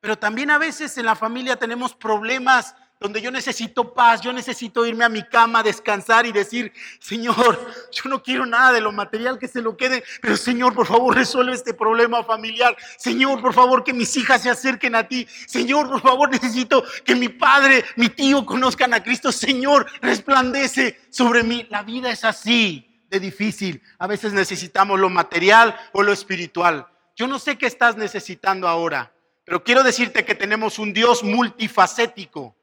Pero 0.00 0.16
también 0.18 0.50
a 0.50 0.58
veces 0.58 0.96
en 0.96 1.06
la 1.06 1.16
familia 1.16 1.56
tenemos 1.56 1.94
problemas 1.94 2.74
donde 3.00 3.20
yo 3.20 3.30
necesito 3.30 3.94
paz, 3.94 4.20
yo 4.20 4.32
necesito 4.32 4.84
irme 4.84 5.04
a 5.04 5.08
mi 5.08 5.22
cama, 5.22 5.62
descansar 5.62 6.26
y 6.26 6.32
decir, 6.32 6.72
Señor, 6.98 7.72
yo 7.92 8.10
no 8.10 8.22
quiero 8.22 8.44
nada 8.44 8.72
de 8.72 8.80
lo 8.80 8.90
material 8.90 9.38
que 9.38 9.46
se 9.46 9.62
lo 9.62 9.76
quede, 9.76 10.02
pero 10.20 10.36
Señor, 10.36 10.74
por 10.74 10.86
favor, 10.86 11.14
resuelve 11.14 11.52
este 11.52 11.74
problema 11.74 12.24
familiar. 12.24 12.76
Señor, 12.96 13.40
por 13.40 13.54
favor, 13.54 13.84
que 13.84 13.92
mis 13.92 14.16
hijas 14.16 14.42
se 14.42 14.50
acerquen 14.50 14.96
a 14.96 15.06
ti. 15.06 15.28
Señor, 15.46 15.88
por 15.88 16.00
favor, 16.00 16.30
necesito 16.30 16.84
que 17.04 17.14
mi 17.14 17.28
padre, 17.28 17.84
mi 17.96 18.08
tío 18.08 18.44
conozcan 18.44 18.92
a 18.94 19.02
Cristo. 19.02 19.30
Señor, 19.30 19.86
resplandece 20.00 21.00
sobre 21.10 21.44
mí. 21.44 21.66
La 21.70 21.82
vida 21.82 22.10
es 22.10 22.24
así 22.24 23.04
de 23.08 23.20
difícil. 23.20 23.80
A 23.98 24.08
veces 24.08 24.32
necesitamos 24.32 24.98
lo 24.98 25.08
material 25.08 25.76
o 25.92 26.02
lo 26.02 26.12
espiritual. 26.12 26.88
Yo 27.14 27.28
no 27.28 27.38
sé 27.38 27.56
qué 27.56 27.66
estás 27.66 27.96
necesitando 27.96 28.68
ahora, 28.68 29.12
pero 29.44 29.62
quiero 29.62 29.82
decirte 29.82 30.24
que 30.24 30.34
tenemos 30.34 30.78
un 30.78 30.92
Dios 30.92 31.22
multifacético 31.22 32.57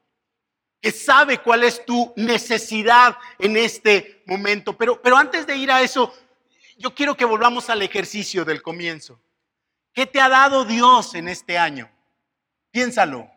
que 0.85 0.91
sabe 0.91 1.39
cuál 1.39 1.63
es 1.63 1.83
tu 1.83 2.13
necesidad 2.15 3.17
en 3.39 3.57
este 3.57 4.21
momento. 4.27 4.77
Pero, 4.77 5.01
pero 5.01 5.17
antes 5.17 5.47
de 5.47 5.57
ir 5.57 5.71
a 5.71 5.81
eso, 5.81 6.13
yo 6.77 6.93
quiero 6.93 7.17
que 7.17 7.25
volvamos 7.25 7.71
al 7.71 7.81
ejercicio 7.81 8.45
del 8.45 8.61
comienzo. 8.61 9.19
¿Qué 9.93 10.05
te 10.05 10.21
ha 10.21 10.29
dado 10.29 10.63
Dios 10.63 11.15
en 11.15 11.27
este 11.27 11.57
año? 11.57 11.89
Piénsalo. 12.69 13.27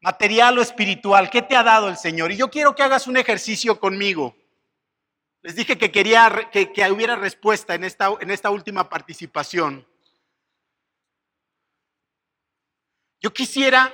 Material 0.00 0.56
o 0.58 0.62
espiritual, 0.62 1.28
¿qué 1.28 1.42
te 1.42 1.56
ha 1.56 1.64
dado 1.64 1.88
el 1.88 1.96
Señor? 1.96 2.30
Y 2.30 2.36
yo 2.36 2.52
quiero 2.52 2.76
que 2.76 2.84
hagas 2.84 3.08
un 3.08 3.16
ejercicio 3.16 3.80
conmigo. 3.80 4.36
Les 5.40 5.56
dije 5.56 5.76
que 5.76 5.90
quería 5.90 6.50
que, 6.52 6.72
que 6.72 6.88
hubiera 6.92 7.16
respuesta 7.16 7.74
en 7.74 7.82
esta, 7.82 8.14
en 8.20 8.30
esta 8.30 8.50
última 8.50 8.88
participación. 8.88 9.84
Yo 13.20 13.32
quisiera 13.32 13.92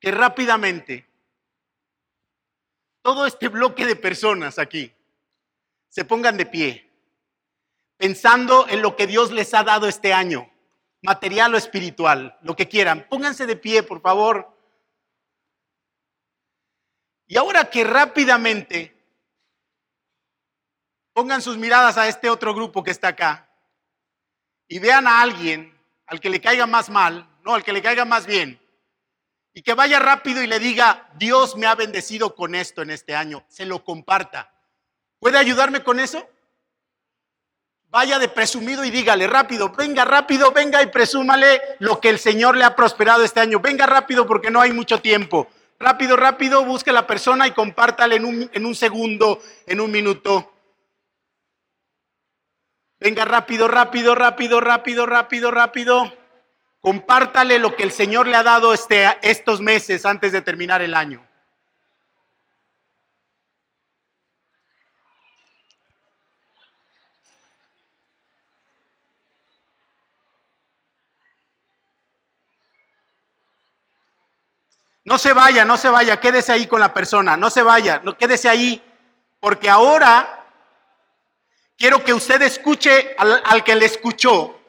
que 0.00 0.10
rápidamente 0.10 1.09
todo 3.02 3.26
este 3.26 3.48
bloque 3.48 3.86
de 3.86 3.96
personas 3.96 4.58
aquí 4.58 4.94
se 5.88 6.04
pongan 6.04 6.36
de 6.36 6.46
pie. 6.46 6.86
pensando 7.96 8.66
en 8.68 8.80
lo 8.80 8.96
que 8.96 9.06
Dios 9.06 9.30
les 9.30 9.52
ha 9.52 9.62
dado 9.62 9.86
este 9.86 10.14
año, 10.14 10.50
material 11.02 11.54
o 11.54 11.58
espiritual, 11.58 12.38
lo 12.40 12.56
que 12.56 12.66
quieran. 12.66 13.06
Pónganse 13.10 13.46
de 13.46 13.56
pie, 13.56 13.82
por 13.82 14.00
favor. 14.00 14.56
Y 17.26 17.36
ahora 17.36 17.68
que 17.68 17.84
rápidamente 17.84 18.96
pongan 21.12 21.42
sus 21.42 21.58
miradas 21.58 21.98
a 21.98 22.08
este 22.08 22.30
otro 22.30 22.54
grupo 22.54 22.82
que 22.82 22.90
está 22.90 23.08
acá 23.08 23.50
y 24.66 24.78
vean 24.78 25.06
a 25.06 25.20
alguien 25.20 25.78
al 26.06 26.20
que 26.20 26.30
le 26.30 26.40
caiga 26.40 26.66
más 26.66 26.90
mal, 26.90 27.28
no, 27.44 27.54
al 27.54 27.62
que 27.62 27.72
le 27.72 27.82
caiga 27.82 28.04
más 28.04 28.26
bien, 28.26 28.59
y 29.52 29.62
que 29.62 29.74
vaya 29.74 29.98
rápido 29.98 30.42
y 30.42 30.46
le 30.46 30.58
diga, 30.58 31.08
Dios 31.16 31.56
me 31.56 31.66
ha 31.66 31.74
bendecido 31.74 32.34
con 32.34 32.54
esto 32.54 32.82
en 32.82 32.90
este 32.90 33.14
año, 33.14 33.44
se 33.48 33.66
lo 33.66 33.84
comparta. 33.84 34.52
¿Puede 35.18 35.38
ayudarme 35.38 35.82
con 35.82 36.00
eso? 36.00 36.28
Vaya 37.88 38.20
de 38.20 38.28
presumido 38.28 38.84
y 38.84 38.90
dígale 38.90 39.26
rápido, 39.26 39.70
venga 39.70 40.04
rápido, 40.04 40.52
venga 40.52 40.80
y 40.82 40.86
presúmale 40.86 41.60
lo 41.80 42.00
que 42.00 42.08
el 42.08 42.20
Señor 42.20 42.56
le 42.56 42.64
ha 42.64 42.76
prosperado 42.76 43.24
este 43.24 43.40
año. 43.40 43.58
Venga 43.58 43.84
rápido 43.84 44.26
porque 44.26 44.50
no 44.50 44.60
hay 44.60 44.72
mucho 44.72 45.00
tiempo. 45.00 45.48
Rápido, 45.80 46.16
rápido, 46.16 46.64
busque 46.64 46.90
a 46.90 46.92
la 46.92 47.06
persona 47.06 47.48
y 47.48 47.50
compártale 47.50 48.16
en 48.16 48.24
un, 48.24 48.50
en 48.52 48.66
un 48.66 48.74
segundo, 48.76 49.42
en 49.66 49.80
un 49.80 49.90
minuto. 49.90 50.52
Venga 53.00 53.24
rápido, 53.24 53.66
rápido, 53.66 54.14
rápido, 54.14 54.60
rápido, 54.60 55.06
rápido, 55.06 55.50
rápido. 55.50 56.19
Compártale 56.80 57.58
lo 57.58 57.76
que 57.76 57.82
el 57.82 57.92
Señor 57.92 58.26
le 58.26 58.36
ha 58.36 58.42
dado 58.42 58.72
este, 58.72 59.06
estos 59.22 59.60
meses 59.60 60.06
antes 60.06 60.32
de 60.32 60.40
terminar 60.40 60.80
el 60.80 60.94
año. 60.94 61.22
No 75.04 75.18
se 75.18 75.32
vaya, 75.32 75.64
no 75.64 75.76
se 75.76 75.88
vaya, 75.88 76.20
quédese 76.20 76.52
ahí 76.52 76.68
con 76.68 76.78
la 76.78 76.94
persona, 76.94 77.36
no 77.36 77.50
se 77.50 77.62
vaya, 77.62 78.00
no 78.04 78.16
quédese 78.16 78.48
ahí, 78.48 78.80
porque 79.40 79.68
ahora 79.68 80.46
quiero 81.76 82.04
que 82.04 82.14
usted 82.14 82.40
escuche 82.42 83.16
al, 83.18 83.42
al, 83.44 83.64
que 83.64 83.74
le 83.74 83.86
escuchó, 83.86 84.59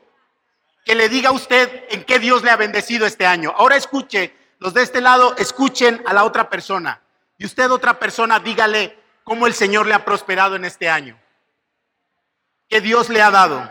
que 0.86 0.96
le 0.96 1.10
diga 1.10 1.30
a 1.30 1.34
usted 1.34 1.86
en 1.90 2.04
qué 2.04 2.20
Dios 2.20 2.44
le 2.44 2.52
ha 2.52 2.56
bendecido 2.56 3.06
este 3.06 3.26
año. 3.26 3.54
Ahora 3.56 3.76
escuche, 3.76 4.36
los 4.60 4.74
de 4.74 4.84
este 4.84 5.02
lado 5.02 5.36
escuchen 5.38 6.02
a 6.06 6.14
la 6.14 6.24
otra 6.24 6.50
persona 6.50 7.02
y 7.38 7.46
usted 7.46 7.72
otra 7.72 8.00
persona 8.00 8.40
dígale 8.40 8.98
cómo 9.24 9.48
el 9.48 9.54
Señor 9.54 9.88
le 9.88 9.94
ha 9.94 10.06
prosperado 10.06 10.56
en 10.56 10.66
este 10.66 10.90
año, 10.90 11.20
qué 12.68 12.82
Dios 12.82 13.10
le 13.10 13.22
ha 13.22 13.32
dado. 13.32 13.70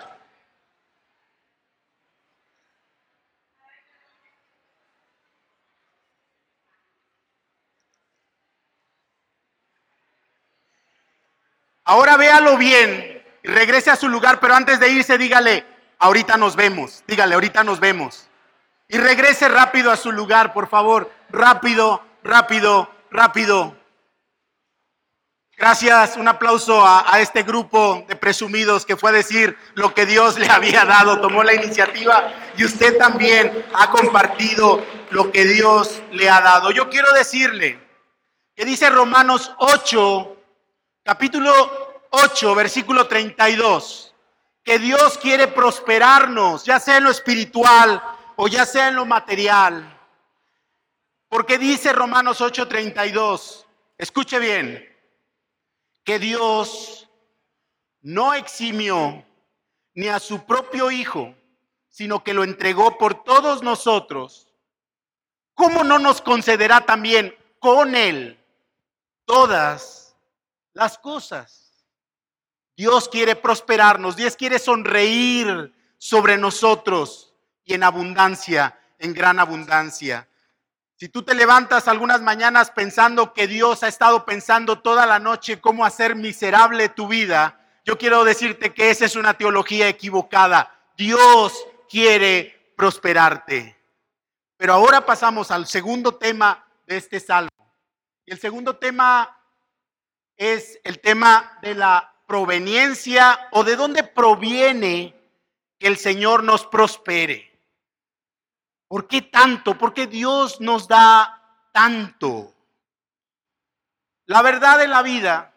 Ahora 11.85 12.17
véalo 12.17 12.57
bien 12.57 13.21
regrese 13.43 13.90
a 13.90 13.97
su 13.97 14.09
lugar, 14.09 14.40
pero 14.40 14.55
antes 14.55 14.81
de 14.81 14.90
irse 14.90 15.19
dígale, 15.19 15.67
ahorita 16.00 16.37
nos 16.37 16.57
vemos, 16.57 17.04
dígale, 17.07 17.35
ahorita 17.35 17.62
nos 17.62 17.78
vemos. 17.78 18.26
Y 18.88 18.99
regrese 18.99 19.49
rápido 19.49 19.92
a 19.92 19.97
su 19.97 20.11
lugar, 20.11 20.52
por 20.52 20.69
favor, 20.69 21.12
rápido, 21.28 22.02
rápido, 22.25 22.90
rápido. 23.11 23.76
Gracias, 25.57 26.16
un 26.16 26.26
aplauso 26.26 26.85
a, 26.85 27.21
este 27.21 27.42
grupo 27.42 28.02
de 28.09 28.16
presumidos 28.16 28.87
que 28.87 28.97
fue 28.97 29.11
a 29.11 29.12
decir 29.12 29.57
lo 29.75 29.95
que 29.95 30.07
Dios 30.07 30.38
le 30.38 30.49
había 30.49 30.87
dado, 30.87 31.21
tomó 31.21 31.45
la 31.45 31.52
iniciativa 31.52 32.33
y 32.57 32.64
usted 32.64 32.97
también 32.97 33.66
ha 33.75 33.90
compartido 33.90 34.83
lo 35.11 35.30
que 35.30 35.45
Dios 35.45 36.00
le 36.12 36.30
ha 36.30 36.40
dado. 36.40 36.71
Yo 36.71 36.88
quiero 36.88 37.12
decirle 37.12 37.78
que 38.57 38.64
dice 38.64 38.88
Romanos 38.88 39.53
8, 39.59 40.37
capítulo 41.05 41.53
8, 42.09 42.55
versículo 42.55 43.07
32, 43.07 44.10
que 44.62 44.79
Dios 44.79 45.18
quiere 45.18 45.49
prosperarnos, 45.49 46.64
ya 46.64 46.79
sea 46.79 46.99
en 46.99 47.05
lo 47.05 47.11
espiritual 47.11 48.03
o 48.37 48.49
ya 48.49 48.66
sea 48.66 48.88
en 48.88 48.96
lo 48.96 49.07
material. 49.07 49.99
Porque 51.29 51.59
dice 51.59 51.92
Romanos 51.92 52.40
8, 52.40 52.68
32, 52.68 53.66
escuche 53.99 54.38
bien, 54.38 54.87
que 56.05 56.18
Dios 56.18 57.09
no 58.03 58.35
eximió 58.35 59.25
ni 59.94 60.09
a 60.09 60.18
su 60.18 60.44
propio 60.44 60.90
Hijo, 60.90 61.35
sino 61.88 62.25
que 62.25 62.35
lo 62.35 62.44
entregó 62.44 62.99
por 62.99 63.23
todos 63.25 63.62
nosotros. 63.62 64.53
¿Cómo 65.55 65.85
no 65.85 65.99
nos 65.99 66.23
concederá 66.23 66.87
también 66.87 67.35
con 67.59 67.94
Él 67.94 68.42
todas 69.25 70.16
las 70.73 70.99
cosas? 70.99 71.69
Dios 72.81 73.11
quiere 73.11 73.37
prosperarnos, 73.37 74.16
Dios 74.16 74.37
quiere 74.37 74.59
sonreír 74.59 75.71
sobre 75.99 76.38
nosotros 76.38 77.35
y 77.62 77.75
en 77.75 77.83
abundancia, 77.83 78.81
en 78.99 79.12
gran 79.12 79.38
abundancia. 79.38 80.27
Si 80.97 81.11
tú 81.11 81.23
te 81.23 81.35
levantas 81.35 81.88
algunas 81.88 82.23
mañanas 82.23 82.71
pensando 82.71 83.35
que 83.35 83.47
Dios 83.47 83.83
ha 83.83 83.88
estado 83.88 84.25
pensando 84.25 84.79
toda 84.79 85.05
la 85.05 85.19
noche 85.19 85.61
cómo 85.61 85.85
hacer 85.85 86.16
miserable 86.16 86.88
tu 86.88 87.07
vida, 87.07 87.61
yo 87.85 87.99
quiero 87.99 88.25
decirte 88.25 88.73
que 88.73 88.88
esa 88.88 89.05
es 89.05 89.14
una 89.14 89.35
teología 89.35 89.87
equivocada. 89.87 90.75
Dios 90.97 91.53
quiere 91.87 92.73
prosperarte. 92.79 93.77
Pero 94.57 94.73
ahora 94.73 95.05
pasamos 95.05 95.51
al 95.51 95.66
segundo 95.66 96.14
tema 96.14 96.66
de 96.87 96.97
este 96.97 97.21
salmo. 97.21 97.77
Y 98.25 98.33
el 98.33 98.38
segundo 98.38 98.77
tema 98.77 99.38
es 100.35 100.81
el 100.83 100.99
tema 101.01 101.59
de 101.61 101.75
la 101.75 102.10
proveniencia 102.31 103.49
o 103.51 103.64
de 103.64 103.75
dónde 103.75 104.05
proviene 104.05 105.16
que 105.81 105.88
el 105.88 105.97
Señor 105.97 106.45
nos 106.45 106.64
prospere. 106.64 107.51
¿Por 108.87 109.09
qué 109.09 109.21
tanto? 109.21 109.77
¿Por 109.77 109.93
qué 109.93 110.07
Dios 110.07 110.61
nos 110.61 110.87
da 110.87 111.69
tanto? 111.73 112.55
La 114.27 114.43
verdad 114.43 114.79
de 114.79 114.87
la 114.87 115.03
vida, 115.03 115.53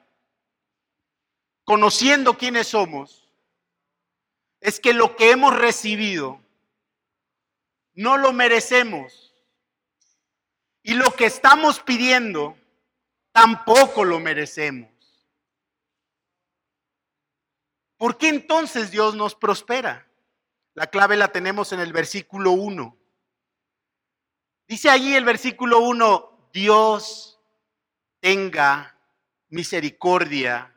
conociendo 1.63 2.39
quiénes 2.39 2.69
somos, 2.69 3.29
es 4.59 4.79
que 4.79 4.93
lo 4.93 5.15
que 5.15 5.29
hemos 5.29 5.55
recibido 5.55 6.41
no 7.93 8.17
lo 8.17 8.33
merecemos. 8.33 9.35
Y 10.81 10.95
lo 10.95 11.11
que 11.11 11.25
estamos 11.25 11.81
pidiendo 11.81 12.57
tampoco 13.31 14.03
lo 14.03 14.19
merecemos. 14.19 14.92
¿Por 18.03 18.17
qué 18.17 18.27
entonces 18.27 18.91
Dios 18.91 19.15
nos 19.15 19.33
prospera? 19.33 20.05
La 20.73 20.87
clave 20.87 21.15
la 21.15 21.29
tenemos 21.29 21.71
en 21.71 21.79
el 21.79 21.93
versículo 21.93 22.51
1. 22.51 22.97
Dice 24.67 24.89
allí 24.89 25.15
el 25.15 25.23
versículo 25.23 25.79
1, 25.79 26.49
Dios 26.51 27.39
tenga 28.19 28.99
misericordia 29.47 30.75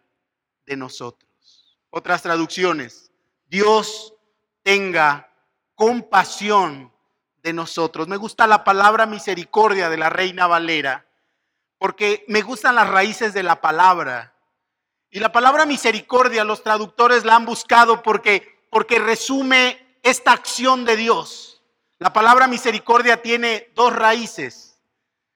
de 0.67 0.77
nosotros. 0.77 1.77
Otras 1.91 2.23
traducciones, 2.23 3.11
Dios 3.47 4.15
tenga 4.63 5.29
compasión 5.75 6.93
de 7.43 7.53
nosotros. 7.53 8.07
Me 8.07 8.19
gusta 8.19 8.47
la 8.47 8.63
palabra 8.63 9.05
misericordia 9.05 9.91
de 9.91 9.97
la 9.97 10.11
Reina 10.11 10.47
Valera, 10.47 11.09
porque 11.77 12.25
me 12.29 12.43
gustan 12.43 12.77
las 12.77 12.89
raíces 12.89 13.35
de 13.35 13.43
la 13.43 13.61
palabra. 13.61 14.36
Y 15.11 15.21
la 15.21 15.33
palabra 15.33 15.67
misericordia 15.67 16.45
los 16.45 16.63
traductores 16.63 17.25
la 17.25 17.37
han 17.37 17.47
buscado 17.47 18.03
porque, 18.03 18.67
porque 18.71 18.99
resume 18.99 19.99
esta 20.03 20.33
acción 20.33 20.85
de 20.85 20.97
Dios. 20.97 21.63
La 21.99 22.13
palabra 22.13 22.47
misericordia 22.47 23.23
tiene 23.23 23.73
dos 23.75 23.95
raíces. 23.95 24.79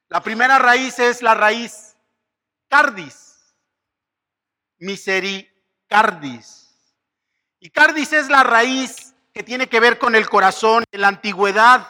La 0.09 0.20
primera 0.22 0.59
raíz 0.59 0.98
es 0.98 1.22
la 1.22 1.35
raíz 1.35 1.96
cardis, 2.68 3.54
misericardis. 4.78 6.61
Y 7.61 7.70
cardis 7.70 8.12
es 8.12 8.28
la 8.28 8.42
raíz 8.42 9.14
que 9.33 9.42
tiene 9.42 9.68
que 9.68 9.80
ver 9.80 9.98
con 9.98 10.14
el 10.14 10.28
corazón 10.28 10.85
en 10.90 11.00
la 11.00 11.09
antigüedad 11.09 11.88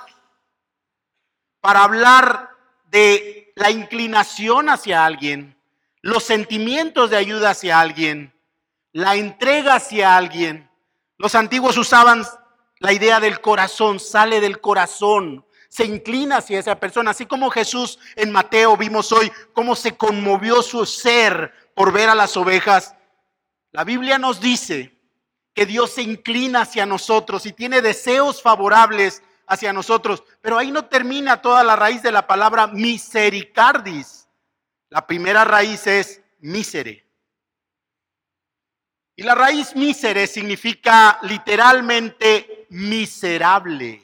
para 1.61 1.85
hablar 1.85 2.51
de 2.87 3.53
la 3.57 3.71
inclinación 3.71 4.69
hacia 4.69 5.05
alguien, 5.05 5.60
los 6.03 6.25
sentimientos 6.25 7.11
de 7.11 7.17
ayuda 7.17 7.51
hacia 7.51 7.81
alguien, 7.81 8.33
la 8.93 9.17
entrega 9.17 9.75
hacia 9.75 10.17
alguien. 10.17 10.71
Los 11.19 11.35
antiguos 11.35 11.77
usaban 11.77 12.25
la 12.79 12.93
idea 12.93 13.21
del 13.21 13.41
corazón 13.41 14.01
sale 14.01 14.41
del 14.41 14.61
corazón, 14.61 15.45
se 15.69 15.85
inclina 15.85 16.39
hacia 16.39 16.59
esa 16.59 16.81
persona, 16.81 17.13
así 17.13 17.27
como 17.27 17.51
Jesús 17.51 17.99
en 18.17 18.33
Mateo 18.33 18.77
vimos 18.77 19.13
hoy 19.13 19.31
cómo 19.53 19.77
se 19.77 19.97
conmovió 19.97 20.63
su 20.63 20.85
ser 20.87 21.53
por 21.75 21.93
ver 21.93 22.09
a 22.09 22.15
las 22.15 22.37
ovejas. 22.37 22.97
La 23.71 23.85
Biblia 23.85 24.19
nos 24.19 24.41
dice 24.41 24.99
que 25.55 25.67
Dios 25.67 25.91
se 25.93 26.03
inclina 26.03 26.63
hacia 26.63 26.87
nosotros 26.87 27.47
y 27.47 27.53
tiene 27.53 27.83
deseos 27.83 28.43
favorables 28.43 29.23
hacia 29.47 29.73
nosotros. 29.73 30.25
Pero 30.41 30.59
ahí 30.59 30.73
no 30.73 30.87
termina 30.87 31.43
toda 31.43 31.63
la 31.63 31.77
raíz 31.77 32.03
de 32.03 32.13
la 32.13 32.27
palabra 32.27 32.67
misericardis. 32.67 34.20
La 34.91 35.07
primera 35.07 35.45
raíz 35.45 35.87
es 35.87 36.21
misere. 36.41 37.07
Y 39.15 39.23
la 39.23 39.37
raíz 39.37 39.77
misere 39.77 40.27
significa 40.27 41.19
literalmente 41.23 42.67
miserable. 42.71 44.03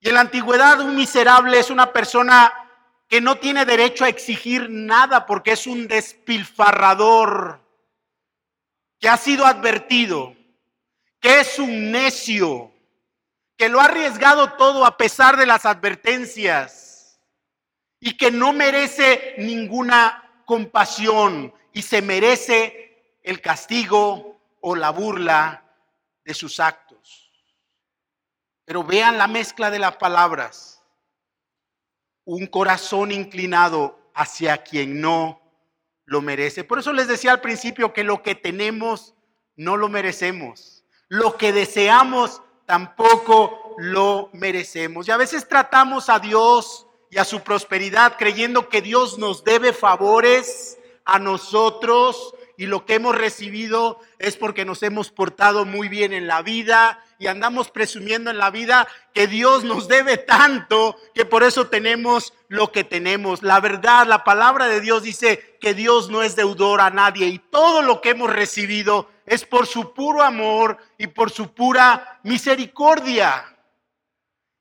Y 0.00 0.08
en 0.08 0.14
la 0.14 0.20
antigüedad 0.20 0.80
un 0.80 0.96
miserable 0.96 1.58
es 1.58 1.70
una 1.70 1.92
persona 1.92 2.52
que 3.08 3.20
no 3.20 3.38
tiene 3.38 3.64
derecho 3.64 4.04
a 4.04 4.08
exigir 4.08 4.68
nada 4.68 5.24
porque 5.24 5.52
es 5.52 5.66
un 5.66 5.86
despilfarrador, 5.86 7.60
que 8.98 9.08
ha 9.08 9.16
sido 9.16 9.46
advertido, 9.46 10.34
que 11.20 11.40
es 11.40 11.58
un 11.60 11.92
necio, 11.92 12.72
que 13.56 13.68
lo 13.68 13.80
ha 13.80 13.84
arriesgado 13.84 14.54
todo 14.54 14.84
a 14.84 14.96
pesar 14.96 15.36
de 15.36 15.46
las 15.46 15.64
advertencias 15.64 16.87
y 18.00 18.16
que 18.16 18.30
no 18.30 18.52
merece 18.52 19.34
ninguna 19.38 20.42
compasión 20.44 21.52
y 21.72 21.82
se 21.82 22.02
merece 22.02 23.16
el 23.22 23.40
castigo 23.40 24.40
o 24.60 24.76
la 24.76 24.90
burla 24.90 25.64
de 26.24 26.34
sus 26.34 26.60
actos. 26.60 27.30
Pero 28.64 28.84
vean 28.84 29.18
la 29.18 29.26
mezcla 29.26 29.70
de 29.70 29.78
las 29.78 29.96
palabras 29.96 30.78
un 32.28 32.46
corazón 32.46 33.10
inclinado 33.10 33.98
hacia 34.14 34.58
quien 34.58 35.00
no 35.00 35.40
lo 36.04 36.20
merece. 36.20 36.62
Por 36.62 36.78
eso 36.78 36.92
les 36.92 37.08
decía 37.08 37.32
al 37.32 37.40
principio 37.40 37.94
que 37.94 38.04
lo 38.04 38.22
que 38.22 38.34
tenemos 38.34 39.14
no 39.56 39.78
lo 39.78 39.88
merecemos. 39.88 40.84
Lo 41.08 41.38
que 41.38 41.54
deseamos 41.54 42.42
tampoco 42.66 43.74
lo 43.78 44.28
merecemos. 44.34 45.08
Y 45.08 45.10
a 45.10 45.16
veces 45.16 45.48
tratamos 45.48 46.10
a 46.10 46.18
Dios 46.18 46.86
y 47.10 47.18
a 47.18 47.24
su 47.24 47.40
prosperidad 47.40 48.16
creyendo 48.18 48.68
que 48.68 48.82
Dios 48.82 49.18
nos 49.18 49.44
debe 49.44 49.72
favores 49.72 50.78
a 51.04 51.18
nosotros 51.18 52.34
y 52.58 52.66
lo 52.66 52.84
que 52.84 52.94
hemos 52.94 53.14
recibido 53.14 54.00
es 54.18 54.36
porque 54.36 54.64
nos 54.64 54.82
hemos 54.82 55.10
portado 55.10 55.64
muy 55.64 55.88
bien 55.88 56.12
en 56.12 56.26
la 56.26 56.42
vida 56.42 57.02
y 57.18 57.28
andamos 57.28 57.70
presumiendo 57.70 58.30
en 58.30 58.38
la 58.38 58.50
vida 58.50 58.88
que 59.14 59.26
Dios 59.26 59.64
nos 59.64 59.88
debe 59.88 60.16
tanto 60.16 60.96
que 61.14 61.24
por 61.24 61.44
eso 61.44 61.68
tenemos 61.68 62.32
lo 62.48 62.72
que 62.72 62.84
tenemos. 62.84 63.42
La 63.42 63.60
verdad, 63.60 64.06
la 64.06 64.24
palabra 64.24 64.66
de 64.66 64.80
Dios 64.80 65.04
dice 65.04 65.56
que 65.60 65.72
Dios 65.72 66.10
no 66.10 66.22
es 66.22 66.36
deudor 66.36 66.80
a 66.80 66.90
nadie 66.90 67.26
y 67.26 67.38
todo 67.38 67.80
lo 67.80 68.00
que 68.00 68.10
hemos 68.10 68.30
recibido 68.30 69.08
es 69.24 69.44
por 69.44 69.66
su 69.66 69.94
puro 69.94 70.22
amor 70.22 70.78
y 70.98 71.06
por 71.06 71.30
su 71.30 71.54
pura 71.54 72.20
misericordia. 72.24 73.57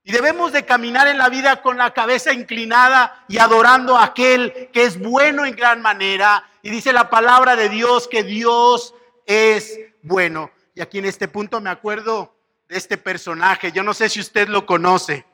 Y 0.08 0.14
debemos 0.14 0.54
de 0.54 0.66
caminar 0.66 1.10
en 1.10 1.18
la 1.18 1.28
vida 1.28 1.62
con 1.62 1.76
la 1.76 1.94
cabeza 1.94 2.32
inclinada 2.32 3.26
y 3.28 3.40
adorando 3.40 3.98
a 3.98 4.06
aquel 4.06 4.70
que 4.72 4.84
es 4.84 4.98
bueno 4.98 5.46
en 5.46 5.54
gran 5.54 5.82
manera. 5.82 6.50
Y 6.62 6.70
dice 6.70 6.94
la 6.94 7.10
palabra 7.10 7.58
de 7.58 7.68
Dios 7.68 8.08
que 8.08 8.24
Dios 8.24 8.96
es 9.26 9.78
bueno. 10.02 10.50
Y 10.74 10.80
aquí 10.80 11.00
en 11.00 11.04
este 11.04 11.28
punto 11.28 11.60
me 11.60 11.70
acuerdo 11.70 12.34
de 12.70 12.78
este 12.78 12.98
personaje. 12.98 13.74
Yo 13.74 13.84
no 13.84 13.94
sé 13.94 14.08
si 14.08 14.22
usted 14.22 14.48
lo 14.48 14.66
conoce. 14.66 15.26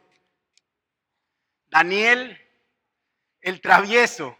Daniel 1.69 2.35
el 3.41 3.61
travieso. 3.61 4.35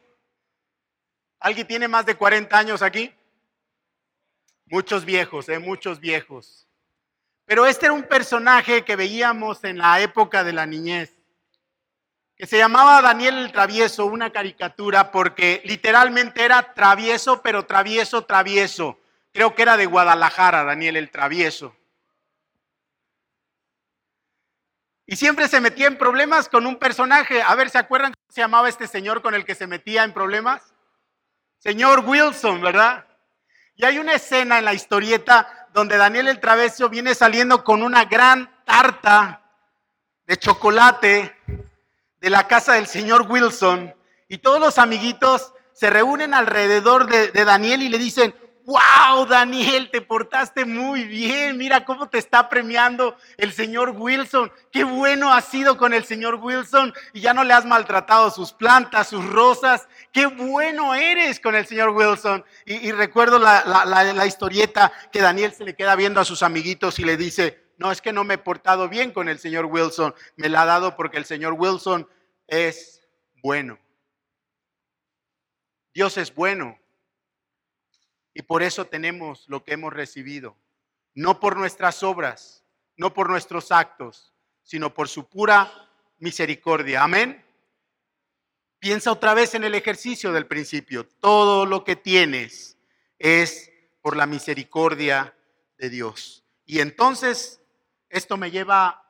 ¿Alguien 1.42 1.68
tiene 1.68 1.88
más 1.88 2.08
de 2.08 2.16
40 2.16 2.58
años 2.58 2.82
aquí? 2.82 3.14
Muchos 4.66 5.06
viejos, 5.06 5.48
¿eh? 5.48 5.60
muchos 5.60 6.00
viejos. 6.00 6.63
Pero 7.46 7.66
este 7.66 7.88
era 7.88 7.94
un 7.94 8.04
personaje 8.04 8.84
que 8.84 8.96
veíamos 8.96 9.64
en 9.64 9.78
la 9.78 10.00
época 10.00 10.44
de 10.44 10.54
la 10.54 10.66
niñez, 10.66 11.12
que 12.36 12.48
se 12.48 12.58
llamaba 12.58 13.02
Daniel 13.02 13.38
el 13.38 13.52
Travieso, 13.52 14.06
una 14.06 14.32
caricatura, 14.32 15.12
porque 15.12 15.62
literalmente 15.66 16.44
era 16.44 16.74
travieso, 16.74 17.42
pero 17.42 17.66
travieso, 17.66 18.26
travieso. 18.26 19.00
Creo 19.32 19.56
que 19.56 19.62
era 19.62 19.78
de 19.78 19.86
Guadalajara, 19.86 20.64
Daniel 20.64 20.98
el 20.98 21.12
Travieso. 21.12 21.76
Y 25.06 25.16
siempre 25.16 25.48
se 25.48 25.60
metía 25.60 25.88
en 25.88 25.98
problemas 25.98 26.48
con 26.48 26.66
un 26.66 26.78
personaje. 26.78 27.42
A 27.42 27.54
ver, 27.56 27.70
¿se 27.70 27.78
acuerdan 27.78 28.14
cómo 28.14 28.34
se 28.34 28.42
llamaba 28.42 28.70
este 28.70 28.88
señor 28.88 29.22
con 29.22 29.36
el 29.36 29.46
que 29.46 29.54
se 29.54 29.68
metía 29.68 30.04
en 30.04 30.14
problemas? 30.14 30.74
Señor 31.60 32.04
Wilson, 32.06 32.62
¿verdad? 32.62 33.06
Y 33.76 33.86
hay 33.86 34.00
una 34.00 34.14
escena 34.14 34.60
en 34.60 34.66
la 34.66 34.74
historieta 34.74 35.63
donde 35.74 35.98
Daniel 35.98 36.28
el 36.28 36.40
Traveso 36.40 36.88
viene 36.88 37.16
saliendo 37.16 37.64
con 37.64 37.82
una 37.82 38.06
gran 38.06 38.50
tarta 38.64 39.42
de 40.26 40.38
chocolate 40.38 41.36
de 42.22 42.30
la 42.30 42.48
casa 42.48 42.74
del 42.74 42.88
señor 42.88 43.26
Wilson. 43.30 43.94
Y 44.30 44.38
todos 44.38 44.60
los 44.60 44.78
amiguitos 44.78 45.54
se 45.74 45.90
reúnen 45.90 46.34
alrededor 46.34 47.08
de, 47.08 47.30
de 47.32 47.44
Daniel 47.46 47.82
y 47.82 47.90
le 47.90 47.98
dicen, 47.98 48.34
wow, 48.66 49.26
Daniel, 49.26 49.90
te 49.92 50.02
portaste 50.02 50.66
muy 50.66 51.04
bien, 51.04 51.58
mira 51.58 51.84
cómo 51.84 52.08
te 52.08 52.18
está 52.18 52.48
premiando 52.50 53.18
el 53.38 53.52
señor 53.52 53.90
Wilson, 53.98 54.52
qué 54.72 54.84
bueno 54.84 55.34
has 55.34 55.46
sido 55.46 55.78
con 55.78 55.94
el 55.94 56.06
señor 56.06 56.36
Wilson. 56.36 56.94
Y 57.14 57.22
ya 57.22 57.34
no 57.34 57.44
le 57.44 57.54
has 57.54 57.66
maltratado 57.66 58.32
sus 58.32 58.54
plantas, 58.54 59.08
sus 59.08 59.26
rosas, 59.26 59.88
qué 60.14 60.28
bueno 60.28 60.94
eres 60.94 61.40
con 61.40 61.56
el 61.56 61.66
señor 61.66 61.90
Wilson. 61.90 62.46
Y, 62.66 62.92
recuerdo 62.94 63.40
la, 63.40 64.26
historieta 64.26 64.94
que 65.12 65.20
Daniel 65.20 65.52
se 65.52 65.66
le 65.66 65.76
queda 65.76 65.96
viendo 65.96 66.22
a 66.22 66.26
sus 66.26 66.44
amiguitos 66.44 67.00
y 67.00 67.04
le 67.04 67.18
dice, 67.18 67.74
no, 67.78 67.92
es 67.92 68.02
que 68.02 68.14
no 68.14 68.24
me 68.24 68.36
he 68.36 68.38
portado 68.38 68.88
bien 68.88 69.12
con 69.12 69.28
el 69.28 69.40
señor 69.40 69.66
Wilson, 69.66 70.14
me 70.38 70.48
la 70.48 70.62
ha 70.62 70.66
dado 70.66 70.96
porque 70.96 71.18
el 71.18 71.26
señor 71.26 71.54
Wilson 71.54 72.08
es 72.48 73.06
bueno. 73.42 73.80
Dios 75.94 76.18
es 76.18 76.34
bueno. 76.34 76.80
Y 78.34 78.44
por 78.44 78.64
eso 78.64 78.86
tenemos 78.86 79.46
lo 79.48 79.64
que 79.64 79.74
hemos 79.74 79.94
recibido. 79.94 80.56
No 81.16 81.40
por 81.40 81.58
nuestras 81.58 82.02
obras, 82.04 82.64
no 82.98 83.14
por 83.14 83.30
nuestros 83.30 83.72
actos, 83.72 84.34
sino 84.64 84.94
por 84.94 85.08
su 85.08 85.28
pura 85.28 85.72
misericordia. 86.20 87.04
Amén. 87.04 87.43
Piensa 88.84 89.14
otra 89.14 89.34
vez 89.34 89.56
en 89.56 89.64
el 89.64 89.76
ejercicio 89.76 90.34
del 90.34 90.46
principio. 90.46 91.08
Todo 91.08 91.66
lo 91.66 91.86
que 91.86 91.96
tienes 91.96 92.78
es 93.18 93.72
por 94.02 94.18
la 94.18 94.26
misericordia 94.26 95.34
de 95.78 95.90
Dios. 95.90 96.44
Y 96.66 96.82
entonces 96.82 97.62
esto 98.10 98.36
me 98.36 98.52
lleva 98.52 99.02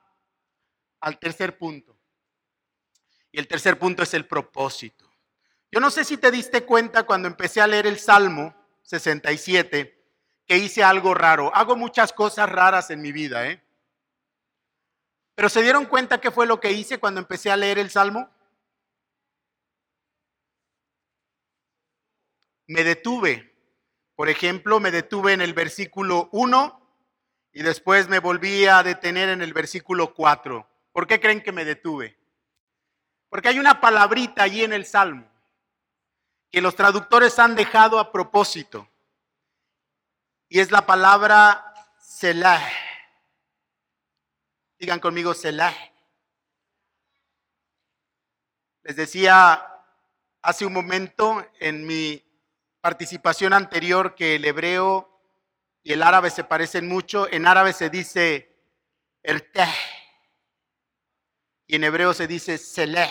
al 0.99 1.17
tercer 1.17 1.57
punto. 1.57 1.97
Y 3.31 3.39
el 3.39 3.47
tercer 3.47 3.79
punto 3.79 4.03
es 4.03 4.13
el 4.13 4.27
propósito. 4.27 5.11
Yo 5.71 5.79
no 5.79 5.89
sé 5.89 6.03
si 6.05 6.17
te 6.17 6.29
diste 6.29 6.65
cuenta 6.65 7.01
cuando 7.01 7.27
empecé 7.27 7.59
a 7.59 7.65
leer 7.65 7.87
el 7.87 7.97
Salmo 7.97 8.53
67 8.83 10.05
que 10.45 10.57
hice 10.59 10.83
algo 10.83 11.15
raro. 11.15 11.51
Hago 11.55 11.75
muchas 11.75 12.13
cosas 12.13 12.47
raras 12.47 12.91
en 12.91 13.01
mi 13.01 13.11
vida, 13.11 13.47
¿eh? 13.47 13.59
Pero 15.33 15.49
¿se 15.49 15.63
dieron 15.63 15.87
cuenta 15.87 16.21
qué 16.21 16.29
fue 16.29 16.45
lo 16.45 16.59
que 16.59 16.73
hice 16.73 16.99
cuando 16.99 17.19
empecé 17.19 17.49
a 17.49 17.57
leer 17.57 17.79
el 17.79 17.89
Salmo? 17.89 18.29
Me 22.73 22.83
detuve. 22.83 23.53
Por 24.15 24.29
ejemplo, 24.29 24.79
me 24.79 24.89
detuve 24.89 25.33
en 25.33 25.41
el 25.41 25.53
versículo 25.53 26.27
1 26.31 26.81
y 27.51 27.61
después 27.61 28.09
me 28.09 28.17
volví 28.17 28.65
a 28.65 28.81
detener 28.81 29.29
en 29.29 29.43
el 29.43 29.53
versículo 29.53 30.15
4. 30.15 30.67
¿Por 30.91 31.05
qué 31.05 31.19
creen 31.19 31.43
que 31.43 31.51
me 31.51 31.65
detuve? 31.65 32.17
Porque 33.29 33.49
hay 33.49 33.59
una 33.59 33.79
palabrita 33.79 34.41
allí 34.41 34.63
en 34.63 34.73
el 34.73 34.87
Salmo 34.87 35.31
que 36.49 36.61
los 36.61 36.75
traductores 36.75 37.37
han 37.37 37.55
dejado 37.55 37.99
a 37.99 38.11
propósito. 38.11 38.89
Y 40.49 40.59
es 40.59 40.71
la 40.71 40.83
palabra 40.83 41.75
Selah. 41.99 42.67
Digan 44.79 44.99
conmigo 44.99 45.35
Selah. 45.35 45.75
Les 48.81 48.95
decía 48.95 49.63
hace 50.41 50.65
un 50.65 50.73
momento 50.73 51.45
en 51.59 51.85
mi 51.85 52.22
participación 52.83 53.53
anterior 53.53 54.13
que 54.13 54.35
el 54.35 54.43
hebreo 54.43 55.09
y 55.83 55.93
el 55.93 56.03
árabe 56.03 56.29
se 56.29 56.43
parecen 56.43 56.85
mucho. 56.85 57.31
En 57.31 57.47
árabe 57.47 57.71
se 57.71 57.89
dice 57.89 58.53
erteh 59.23 59.73
y 61.65 61.77
en 61.77 61.85
hebreo 61.85 62.13
se 62.13 62.27
dice 62.27 62.57
Selah. 62.57 63.09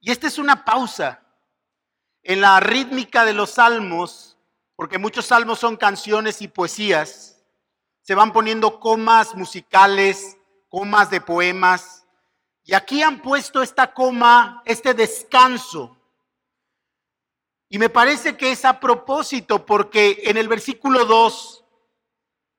Y 0.00 0.10
esta 0.10 0.26
es 0.26 0.38
una 0.38 0.64
pausa 0.64 1.24
en 2.24 2.40
la 2.40 2.58
rítmica 2.58 3.24
de 3.24 3.32
los 3.32 3.52
salmos, 3.52 4.36
porque 4.74 4.98
muchos 4.98 5.26
salmos 5.26 5.60
son 5.60 5.76
canciones 5.76 6.42
y 6.42 6.48
poesías. 6.48 7.44
Se 8.02 8.16
van 8.16 8.32
poniendo 8.32 8.80
comas 8.80 9.36
musicales, 9.36 10.36
comas 10.68 11.10
de 11.10 11.20
poemas. 11.20 12.08
Y 12.64 12.74
aquí 12.74 13.04
han 13.04 13.22
puesto 13.22 13.62
esta 13.62 13.94
coma, 13.94 14.62
este 14.64 14.94
descanso. 14.94 15.96
Y 17.74 17.78
me 17.78 17.88
parece 17.88 18.36
que 18.36 18.52
es 18.52 18.64
a 18.64 18.78
propósito 18.78 19.66
porque 19.66 20.20
en 20.26 20.36
el 20.36 20.46
versículo 20.46 21.06
2, 21.06 21.64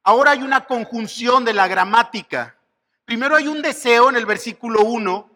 ahora 0.04 0.32
hay 0.32 0.44
una 0.44 0.66
conjunción 0.66 1.46
de 1.46 1.54
la 1.54 1.70
gramática. 1.70 2.58
Primero 3.06 3.38
hay 3.38 3.48
un 3.48 3.62
deseo 3.62 4.10
en 4.10 4.18
el 4.18 4.26
versículo 4.26 4.82
1, 4.82 5.30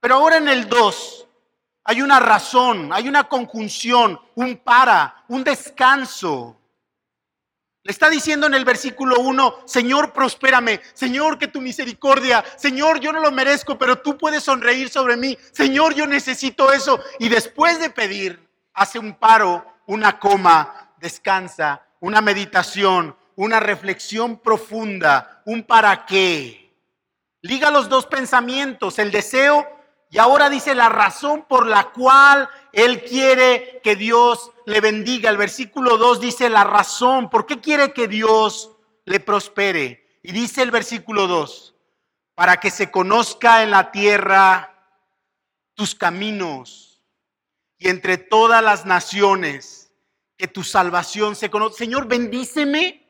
pero 0.00 0.14
ahora 0.14 0.38
en 0.38 0.48
el 0.48 0.70
2 0.70 1.28
hay 1.84 2.00
una 2.00 2.18
razón, 2.18 2.90
hay 2.90 3.08
una 3.08 3.28
conjunción, 3.28 4.18
un 4.36 4.56
para, 4.56 5.22
un 5.28 5.44
descanso. 5.44 6.56
Le 7.82 7.92
está 7.92 8.08
diciendo 8.08 8.46
en 8.46 8.54
el 8.54 8.64
versículo 8.64 9.20
1, 9.20 9.64
Señor, 9.66 10.14
prospérame, 10.14 10.80
Señor, 10.94 11.36
que 11.36 11.48
tu 11.48 11.60
misericordia, 11.60 12.42
Señor, 12.56 13.00
yo 13.00 13.12
no 13.12 13.20
lo 13.20 13.32
merezco, 13.32 13.76
pero 13.76 13.98
tú 13.98 14.16
puedes 14.16 14.44
sonreír 14.44 14.88
sobre 14.88 15.18
mí, 15.18 15.36
Señor, 15.52 15.92
yo 15.92 16.06
necesito 16.06 16.72
eso. 16.72 16.98
Y 17.18 17.28
después 17.28 17.78
de 17.80 17.90
pedir, 17.90 18.47
hace 18.78 18.98
un 18.98 19.14
paro, 19.14 19.64
una 19.86 20.18
coma, 20.18 20.92
descansa, 20.98 21.82
una 22.00 22.20
meditación, 22.20 23.16
una 23.34 23.60
reflexión 23.60 24.38
profunda, 24.38 25.42
un 25.46 25.64
para 25.64 26.06
qué. 26.06 26.72
Liga 27.42 27.70
los 27.70 27.88
dos 27.88 28.06
pensamientos, 28.06 28.98
el 28.98 29.10
deseo 29.10 29.66
y 30.10 30.18
ahora 30.18 30.48
dice 30.48 30.74
la 30.74 30.88
razón 30.88 31.44
por 31.48 31.66
la 31.66 31.90
cual 31.90 32.48
él 32.72 33.02
quiere 33.02 33.80
que 33.82 33.94
Dios 33.96 34.52
le 34.64 34.80
bendiga. 34.80 35.28
El 35.28 35.36
versículo 35.36 35.98
2 35.98 36.20
dice 36.20 36.48
la 36.48 36.64
razón. 36.64 37.28
¿Por 37.28 37.44
qué 37.44 37.60
quiere 37.60 37.92
que 37.92 38.08
Dios 38.08 38.70
le 39.04 39.20
prospere? 39.20 40.18
Y 40.22 40.32
dice 40.32 40.62
el 40.62 40.70
versículo 40.70 41.26
2, 41.26 41.74
para 42.34 42.58
que 42.58 42.70
se 42.70 42.90
conozca 42.90 43.62
en 43.62 43.70
la 43.70 43.90
tierra 43.90 44.74
tus 45.74 45.94
caminos 45.94 46.87
y 47.78 47.88
entre 47.88 48.18
todas 48.18 48.62
las 48.62 48.84
naciones 48.84 49.92
que 50.36 50.48
tu 50.48 50.64
salvación 50.64 51.36
se 51.36 51.48
conozca. 51.48 51.78
Señor, 51.78 52.06
bendíceme, 52.06 53.06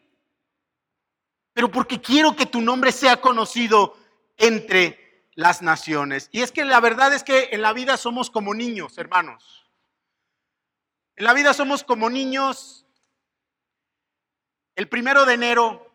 pero 1.52 1.70
porque 1.70 2.00
quiero 2.00 2.36
que 2.36 2.46
tu 2.46 2.60
nombre 2.60 2.92
sea 2.92 3.20
conocido 3.20 3.96
entre 4.36 5.26
las 5.34 5.62
naciones. 5.62 6.28
Y 6.32 6.42
es 6.42 6.52
que 6.52 6.64
la 6.64 6.80
verdad 6.80 7.12
es 7.14 7.24
que 7.24 7.48
en 7.52 7.62
la 7.62 7.72
vida 7.72 7.96
somos 7.96 8.30
como 8.30 8.54
niños, 8.54 8.98
hermanos. 8.98 9.70
En 11.16 11.24
la 11.24 11.32
vida 11.32 11.54
somos 11.54 11.82
como 11.82 12.10
niños. 12.10 12.86
El 14.76 14.88
primero 14.88 15.24
de 15.24 15.34
enero, 15.34 15.90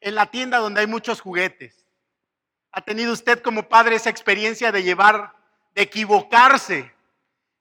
en 0.00 0.14
la 0.14 0.30
tienda 0.30 0.58
donde 0.58 0.80
hay 0.80 0.86
muchos 0.86 1.20
juguetes. 1.20 1.86
¿Ha 2.72 2.82
tenido 2.82 3.12
usted 3.12 3.40
como 3.40 3.68
padre 3.68 3.96
esa 3.96 4.10
experiencia 4.10 4.70
de 4.70 4.82
llevar, 4.82 5.34
de 5.74 5.82
equivocarse 5.82 6.95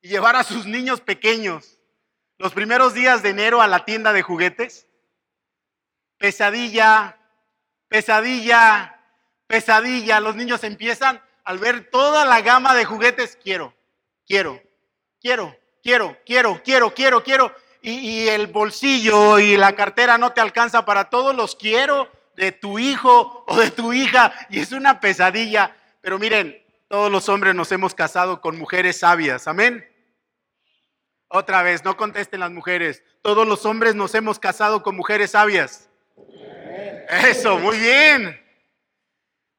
y 0.05 0.07
llevar 0.07 0.35
a 0.35 0.43
sus 0.43 0.67
niños 0.67 1.01
pequeños 1.01 1.79
los 2.37 2.53
primeros 2.53 2.93
días 2.93 3.23
de 3.23 3.29
enero 3.29 3.59
a 3.59 3.67
la 3.67 3.85
tienda 3.85 4.13
de 4.13 4.21
juguetes? 4.21 4.85
Pesadilla, 6.19 7.17
pesadilla, 7.87 8.99
pesadilla. 9.47 10.19
Los 10.19 10.35
niños 10.35 10.63
empiezan 10.63 11.19
al 11.43 11.57
ver 11.57 11.89
toda 11.89 12.23
la 12.23 12.41
gama 12.41 12.75
de 12.75 12.85
juguetes. 12.85 13.35
Quiero, 13.41 13.73
quiero, 14.27 14.61
quiero, 15.19 15.57
quiero, 15.81 16.15
quiero, 16.23 16.61
quiero, 16.63 16.93
quiero, 16.93 17.23
quiero. 17.23 17.55
Y, 17.81 18.27
el 18.27 18.45
bolsillo 18.45 19.39
y 19.39 19.57
la 19.57 19.75
cartera 19.75 20.19
no 20.19 20.33
te 20.33 20.41
alcanza 20.41 20.85
para 20.85 21.09
todos 21.09 21.35
los 21.35 21.55
quiero 21.55 22.11
de 22.35 22.51
tu 22.51 22.77
hijo 22.77 23.43
o 23.47 23.57
de 23.57 23.71
tu 23.71 23.91
hija. 23.91 24.31
Y 24.51 24.59
es 24.59 24.71
una 24.71 24.99
pesadilla. 24.99 25.75
Pero 26.01 26.19
miren, 26.19 26.63
todos 26.89 27.11
los 27.11 27.27
hombres 27.27 27.55
nos 27.55 27.71
hemos 27.71 27.95
casado 27.95 28.39
con 28.39 28.55
mujeres 28.55 28.99
sabias. 28.99 29.47
Amén. 29.47 29.94
Otra 31.35 31.63
vez, 31.63 31.83
no 31.83 31.97
contesten 31.97 32.39
las 32.39 32.51
mujeres. 32.51 33.03
Todos 33.21 33.45
los 33.45 33.65
hombres 33.65 33.93
nos 33.93 34.15
hemos 34.15 34.39
casado 34.39 34.81
con 34.81 34.95
mujeres 34.95 35.31
sabias. 35.31 35.89
Eso, 37.09 37.59
muy 37.59 37.77
bien. 37.77 38.41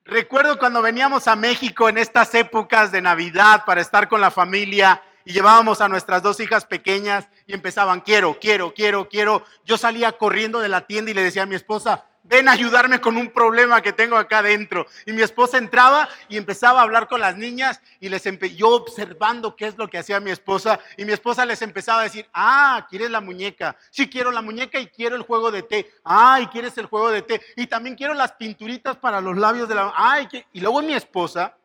Recuerdo 0.06 0.58
cuando 0.58 0.80
veníamos 0.80 1.28
a 1.28 1.36
México 1.36 1.90
en 1.90 1.98
estas 1.98 2.34
épocas 2.34 2.92
de 2.92 3.02
Navidad 3.02 3.64
para 3.66 3.82
estar 3.82 4.08
con 4.08 4.22
la 4.22 4.30
familia 4.30 5.02
y 5.26 5.34
llevábamos 5.34 5.82
a 5.82 5.88
nuestras 5.90 6.22
dos 6.22 6.40
hijas 6.40 6.64
pequeñas 6.64 7.28
y 7.46 7.52
empezaban, 7.52 8.00
quiero, 8.00 8.38
quiero, 8.40 8.72
quiero, 8.72 9.10
quiero. 9.10 9.44
Yo 9.66 9.76
salía 9.76 10.12
corriendo 10.12 10.60
de 10.60 10.70
la 10.70 10.86
tienda 10.86 11.10
y 11.10 11.14
le 11.14 11.24
decía 11.24 11.42
a 11.42 11.46
mi 11.46 11.56
esposa, 11.56 12.06
ven 12.28 12.48
a 12.48 12.52
ayudarme 12.52 13.00
con 13.00 13.16
un 13.16 13.30
problema 13.30 13.82
que 13.82 13.92
tengo 13.92 14.16
acá 14.16 14.38
adentro. 14.38 14.86
Y 15.04 15.12
mi 15.12 15.22
esposa 15.22 15.58
entraba 15.58 16.08
y 16.28 16.36
empezaba 16.36 16.80
a 16.80 16.82
hablar 16.82 17.08
con 17.08 17.20
las 17.20 17.36
niñas 17.36 17.80
y 18.00 18.08
les 18.08 18.24
yo 18.56 18.70
observando 18.70 19.54
qué 19.56 19.66
es 19.66 19.78
lo 19.78 19.88
que 19.88 19.98
hacía 19.98 20.20
mi 20.20 20.30
esposa 20.30 20.80
y 20.96 21.04
mi 21.04 21.12
esposa 21.12 21.46
les 21.46 21.62
empezaba 21.62 22.00
a 22.00 22.04
decir, 22.04 22.28
ah, 22.32 22.86
¿quieres 22.90 23.10
la 23.10 23.20
muñeca? 23.20 23.76
Sí, 23.90 24.08
quiero 24.08 24.30
la 24.30 24.42
muñeca 24.42 24.78
y 24.80 24.88
quiero 24.88 25.16
el 25.16 25.22
juego 25.22 25.50
de 25.50 25.62
té. 25.62 25.92
Ay, 26.04 26.46
¿quieres 26.48 26.76
el 26.78 26.86
juego 26.86 27.10
de 27.10 27.22
té? 27.22 27.40
Y 27.56 27.66
también 27.66 27.96
quiero 27.96 28.14
las 28.14 28.32
pinturitas 28.32 28.96
para 28.96 29.20
los 29.20 29.36
labios 29.36 29.68
de 29.68 29.74
la... 29.76 29.92
Ay, 29.94 30.28
y 30.52 30.60
luego 30.60 30.82
mi 30.82 30.94
esposa 30.94 31.56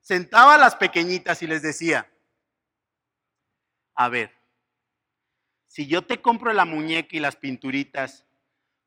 sentaba 0.00 0.54
a 0.54 0.58
las 0.58 0.76
pequeñitas 0.76 1.42
y 1.42 1.46
les 1.46 1.62
decía, 1.62 2.10
a 3.94 4.08
ver, 4.08 4.32
si 5.66 5.86
yo 5.86 6.02
te 6.02 6.22
compro 6.22 6.52
la 6.52 6.64
muñeca 6.64 7.16
y 7.16 7.20
las 7.20 7.36
pinturitas, 7.36 8.25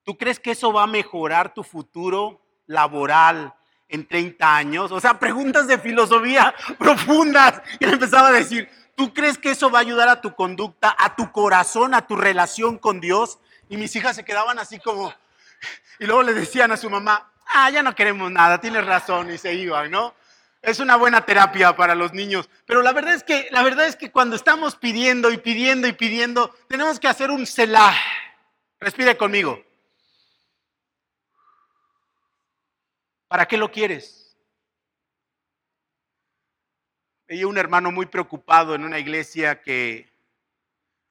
¿Tú 0.09 0.17
crees 0.17 0.39
que 0.39 0.49
eso 0.49 0.73
va 0.73 0.81
a 0.81 0.87
mejorar 0.87 1.53
tu 1.53 1.61
futuro 1.61 2.41
laboral 2.65 3.53
en 3.87 4.07
30 4.07 4.55
años? 4.55 4.91
O 4.91 4.99
sea, 4.99 5.19
preguntas 5.19 5.67
de 5.67 5.77
filosofía 5.77 6.55
profundas. 6.79 7.61
Y 7.79 7.85
él 7.85 7.93
empezaba 7.93 8.29
a 8.29 8.31
decir, 8.31 8.67
¿tú 8.95 9.13
crees 9.13 9.37
que 9.37 9.51
eso 9.51 9.69
va 9.69 9.77
a 9.77 9.81
ayudar 9.83 10.09
a 10.09 10.19
tu 10.19 10.33
conducta, 10.33 10.95
a 10.97 11.15
tu 11.15 11.31
corazón, 11.31 11.93
a 11.93 12.07
tu 12.07 12.15
relación 12.15 12.79
con 12.79 12.99
Dios? 12.99 13.37
Y 13.69 13.77
mis 13.77 13.95
hijas 13.95 14.15
se 14.15 14.25
quedaban 14.25 14.57
así 14.57 14.79
como... 14.79 15.13
Y 15.99 16.07
luego 16.07 16.23
le 16.23 16.33
decían 16.33 16.71
a 16.71 16.77
su 16.77 16.89
mamá, 16.89 17.31
ah, 17.45 17.69
ya 17.69 17.83
no 17.83 17.93
queremos 17.93 18.31
nada, 18.31 18.59
tienes 18.59 18.87
razón, 18.87 19.31
y 19.31 19.37
se 19.37 19.53
iban, 19.53 19.91
¿no? 19.91 20.15
Es 20.63 20.79
una 20.79 20.95
buena 20.95 21.21
terapia 21.21 21.75
para 21.75 21.93
los 21.93 22.13
niños. 22.13 22.49
Pero 22.65 22.81
la 22.81 22.93
verdad 22.93 23.13
es 23.13 23.23
que, 23.23 23.47
la 23.51 23.61
verdad 23.61 23.85
es 23.85 23.95
que 23.95 24.09
cuando 24.09 24.35
estamos 24.35 24.75
pidiendo 24.75 25.29
y 25.29 25.37
pidiendo 25.37 25.87
y 25.87 25.93
pidiendo, 25.93 26.49
tenemos 26.67 26.99
que 26.99 27.07
hacer 27.07 27.29
un 27.29 27.45
selah. 27.45 27.93
Respire 28.79 29.15
conmigo. 29.15 29.68
¿Para 33.29 33.47
qué 33.47 33.57
lo 33.57 33.71
quieres? 33.71 34.35
Veía 37.27 37.45
un 37.45 37.59
hermano 37.59 37.91
muy 37.91 38.07
preocupado 38.07 38.73
en 38.73 38.83
una 38.83 38.97
iglesia 38.97 39.61
que 39.61 40.11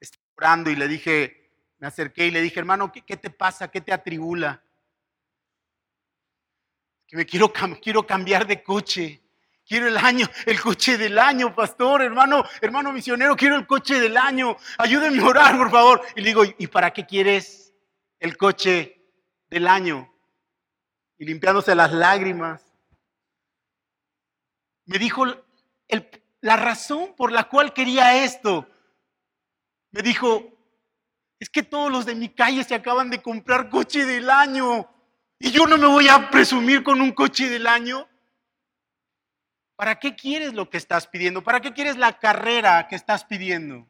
estaba 0.01 0.25
orando 0.35 0.69
y 0.69 0.75
le 0.75 0.89
dije, 0.89 1.49
me 1.77 1.87
acerqué 1.87 2.27
y 2.27 2.31
le 2.31 2.41
dije, 2.41 2.59
hermano, 2.59 2.91
¿qué, 2.91 3.15
te 3.15 3.29
pasa? 3.29 3.71
¿Qué 3.71 3.79
te 3.79 3.93
atribula? 3.93 4.61
Que 7.07 7.15
me 7.15 7.25
quiero, 7.25 7.53
quiero 7.81 8.05
cambiar 8.05 8.45
de 8.45 8.61
coche. 8.63 9.21
Quiero 9.65 9.87
el 9.87 9.97
año, 9.97 10.27
el 10.45 10.59
coche 10.59 10.97
del 10.97 11.17
año, 11.17 11.55
pastor, 11.55 12.01
hermano, 12.01 12.43
hermano 12.59 12.91
misionero, 12.91 13.35
quiero 13.37 13.55
el 13.55 13.65
coche 13.65 13.97
del 13.97 14.17
año. 14.17 14.57
Ayúdenme 14.77 15.21
a 15.21 15.25
orar, 15.25 15.57
por 15.57 15.71
favor. 15.71 16.01
Y 16.17 16.21
le 16.21 16.27
digo, 16.27 16.43
¿y 16.43 16.67
para 16.67 16.91
qué 16.91 17.05
quieres 17.05 17.73
el 18.19 18.35
coche 18.35 18.99
del 19.49 19.67
año? 19.67 20.08
Y 21.19 21.25
limpiándose 21.25 21.75
las 21.75 21.91
lágrimas, 21.91 22.65
me 24.85 24.97
dijo 24.97 25.25
la 26.41 26.55
razón 26.55 27.13
por 27.15 27.31
la 27.31 27.43
cual 27.49 27.73
quería 27.73 28.23
esto. 28.23 28.67
Me 29.91 30.01
dijo, 30.01 30.57
es 31.39 31.49
que 31.49 31.61
todos 31.61 31.91
los 31.91 32.05
de 32.05 32.15
mi 32.15 32.29
calle 32.29 32.63
se 32.63 32.73
acaban 32.73 33.09
de 33.09 33.21
comprar 33.21 33.69
coche 33.69 34.05
del 34.05 34.29
año 34.29 34.89
y 35.37 35.51
yo 35.51 35.67
no 35.67 35.77
me 35.77 35.87
voy 35.87 36.07
a 36.07 36.31
presumir 36.31 36.83
con 36.83 37.01
un 37.01 37.11
coche 37.11 37.49
del 37.49 37.67
año. 37.67 38.07
¿Para 39.75 39.99
qué 39.99 40.15
quieres 40.15 40.53
lo 40.53 40.69
que 40.69 40.77
estás 40.77 41.05
pidiendo? 41.05 41.43
¿Para 41.43 41.59
qué 41.59 41.73
quieres 41.73 41.97
la 41.97 42.17
carrera 42.17 42.87
que 42.87 42.95
estás 42.95 43.25
pidiendo? 43.25 43.85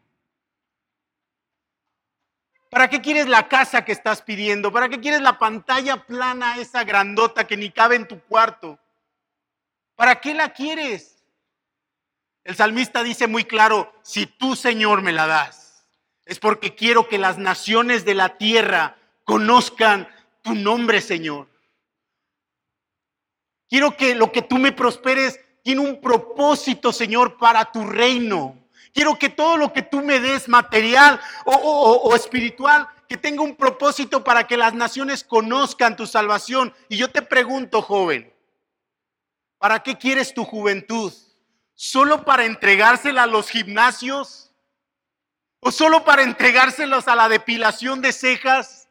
¿Para 2.70 2.88
qué 2.88 3.02
quieres 3.02 3.28
la 3.28 3.48
casa 3.48 3.84
que 3.84 3.92
estás 3.92 4.22
pidiendo? 4.22 4.72
¿Para 4.72 4.90
qué 4.90 5.00
quieres 5.00 5.22
la 5.22 5.40
pantalla 5.40 6.06
plana, 6.06 6.58
esa 6.58 6.84
grandota 6.84 7.48
que 7.48 7.58
ni 7.58 7.72
cabe 7.72 7.96
en 7.96 8.08
tu 8.08 8.20
cuarto? 8.22 8.78
¿Para 9.96 10.22
qué 10.22 10.36
la 10.36 10.54
quieres? 10.54 11.24
El 12.44 12.56
salmista 12.56 13.04
dice 13.04 13.28
muy 13.28 13.44
claro, 13.44 13.94
si 14.04 14.28
tú 14.28 14.56
Señor 14.56 15.02
me 15.02 15.12
la 15.12 15.26
das, 15.26 15.86
es 16.26 16.40
porque 16.40 16.76
quiero 16.76 17.08
que 17.08 17.18
las 17.18 17.40
naciones 17.40 18.06
de 18.06 18.14
la 18.14 18.38
tierra 18.38 18.96
conozcan 19.24 20.08
tu 20.44 20.54
nombre, 20.54 21.02
Señor. 21.02 21.48
Quiero 23.68 23.98
que 23.98 24.16
lo 24.16 24.32
que 24.32 24.44
tú 24.44 24.58
me 24.58 24.72
prosperes 24.72 25.40
tiene 25.64 25.82
un 25.82 26.00
propósito, 26.00 26.94
Señor, 26.94 27.38
para 27.38 27.72
tu 27.72 27.86
reino. 27.86 28.58
Quiero 29.00 29.18
que 29.18 29.30
todo 29.30 29.56
lo 29.56 29.72
que 29.72 29.82
tú 29.82 30.02
me 30.02 30.20
des, 30.20 30.50
material 30.50 31.22
o, 31.46 32.14
espiritual, 32.14 32.86
que 33.08 33.16
tenga 33.16 33.42
un 33.42 33.56
propósito 33.56 34.26
para 34.26 34.46
que 34.46 34.58
las 34.58 34.74
naciones 34.74 35.24
conozcan 35.24 35.96
tu 35.96 36.06
salvación. 36.06 36.74
Y 36.90 36.98
yo 36.98 37.10
te 37.10 37.22
pregunto, 37.22 37.82
joven, 37.82 38.30
¿para 39.58 39.84
qué 39.84 39.98
quieres 39.98 40.34
tu 40.34 40.44
juventud? 40.44 41.14
¿Solo 41.76 42.26
para 42.26 42.44
entregársela 42.44 43.24
a 43.24 43.28
los 43.28 43.50
gimnasios? 43.50 44.52
o 45.62 45.72
solo 45.72 46.04
para 46.04 46.24
entregárselos 46.24 47.08
a 47.08 47.16
la 47.16 47.30
depilación 47.30 48.02
de 48.02 48.12
cejas. 48.12 48.90